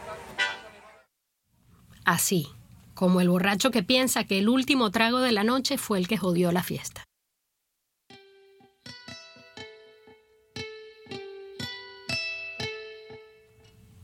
Así, 2.04 2.48
como 2.94 3.20
el 3.20 3.30
borracho 3.30 3.70
que 3.70 3.83
piensa 3.83 4.24
que 4.24 4.38
el 4.38 4.48
último 4.48 4.90
trago 4.90 5.20
de 5.20 5.33
la 5.33 5.44
noche 5.44 5.78
fue 5.78 5.98
el 5.98 6.09
que 6.09 6.18
jodió 6.18 6.52
la 6.52 6.62
fiesta. 6.62 7.04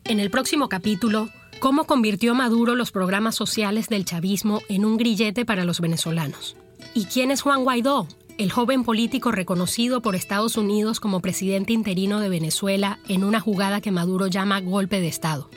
En 0.08 0.20
el 0.20 0.30
próximo 0.30 0.68
capítulo, 0.68 1.30
cómo 1.58 1.84
convirtió 1.84 2.32
Maduro 2.36 2.76
los 2.76 2.92
programas 2.92 3.34
sociales 3.34 3.88
del 3.88 4.04
chavismo 4.04 4.60
en 4.68 4.84
un 4.84 4.98
grillete 4.98 5.44
para 5.44 5.64
los 5.64 5.80
venezolanos. 5.80 6.56
¿Y 6.94 7.06
quién 7.06 7.32
es 7.32 7.42
Juan 7.42 7.64
Guaidó? 7.64 8.06
El 8.38 8.52
joven 8.52 8.84
político 8.84 9.32
reconocido 9.32 10.02
por 10.02 10.14
Estados 10.14 10.56
Unidos 10.56 11.00
como 11.00 11.20
presidente 11.20 11.72
interino 11.72 12.20
de 12.20 12.28
Venezuela 12.28 13.00
en 13.08 13.24
una 13.24 13.40
jugada 13.40 13.80
que 13.80 13.90
Maduro 13.90 14.28
llama 14.28 14.60
golpe 14.60 15.00
de 15.00 15.08
Estado. 15.08 15.50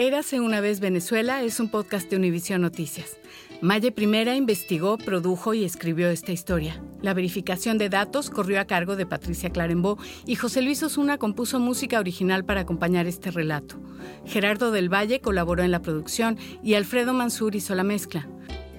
Érase 0.00 0.40
una 0.40 0.62
vez 0.62 0.80
Venezuela 0.80 1.42
es 1.42 1.60
un 1.60 1.68
podcast 1.68 2.08
de 2.08 2.16
Univision 2.16 2.62
Noticias. 2.62 3.18
Maye 3.60 3.92
Primera 3.92 4.34
investigó, 4.34 4.96
produjo 4.96 5.52
y 5.52 5.62
escribió 5.62 6.08
esta 6.08 6.32
historia. 6.32 6.82
La 7.02 7.12
verificación 7.12 7.76
de 7.76 7.90
datos 7.90 8.30
corrió 8.30 8.62
a 8.62 8.64
cargo 8.64 8.96
de 8.96 9.04
Patricia 9.04 9.50
Clarembó 9.50 9.98
y 10.24 10.36
José 10.36 10.62
Luis 10.62 10.82
Osuna 10.82 11.18
compuso 11.18 11.60
música 11.60 12.00
original 12.00 12.46
para 12.46 12.62
acompañar 12.62 13.06
este 13.06 13.30
relato. 13.30 13.78
Gerardo 14.24 14.70
del 14.70 14.88
Valle 14.88 15.20
colaboró 15.20 15.62
en 15.62 15.70
la 15.70 15.82
producción 15.82 16.38
y 16.62 16.76
Alfredo 16.76 17.12
Mansur 17.12 17.54
hizo 17.54 17.74
la 17.74 17.84
mezcla. 17.84 18.26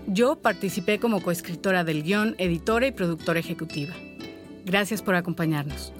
Yo 0.07 0.41
participé 0.41 0.97
como 0.97 1.21
coescritora 1.21 1.83
del 1.83 2.01
guion, 2.01 2.33
editora 2.39 2.87
y 2.87 2.93
productora 2.93 3.39
ejecutiva. 3.39 3.93
Gracias 4.65 5.03
por 5.03 5.13
acompañarnos. 5.13 5.93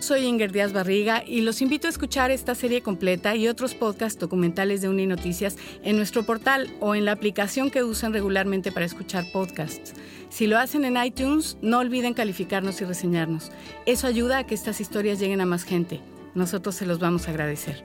Soy 0.00 0.26
Inger 0.26 0.52
Díaz 0.52 0.72
Barriga 0.72 1.24
y 1.26 1.40
los 1.40 1.60
invito 1.60 1.88
a 1.88 1.90
escuchar 1.90 2.30
esta 2.30 2.54
serie 2.54 2.82
completa 2.82 3.34
y 3.34 3.48
otros 3.48 3.74
podcasts 3.74 4.18
documentales 4.18 4.80
de 4.80 4.88
Uninoticias 4.88 5.56
en 5.82 5.96
nuestro 5.96 6.22
portal 6.22 6.72
o 6.78 6.94
en 6.94 7.04
la 7.04 7.12
aplicación 7.12 7.68
que 7.70 7.82
usan 7.82 8.12
regularmente 8.12 8.70
para 8.70 8.86
escuchar 8.86 9.24
podcasts. 9.32 9.94
Si 10.28 10.46
lo 10.46 10.56
hacen 10.56 10.84
en 10.84 11.02
iTunes, 11.02 11.58
no 11.62 11.80
olviden 11.80 12.14
calificarnos 12.14 12.80
y 12.80 12.84
reseñarnos. 12.84 13.50
Eso 13.86 14.06
ayuda 14.06 14.38
a 14.38 14.46
que 14.46 14.54
estas 14.54 14.80
historias 14.80 15.18
lleguen 15.18 15.40
a 15.40 15.46
más 15.46 15.64
gente. 15.64 16.00
Nosotros 16.34 16.76
se 16.76 16.86
los 16.86 17.00
vamos 17.00 17.26
a 17.26 17.32
agradecer. 17.32 17.84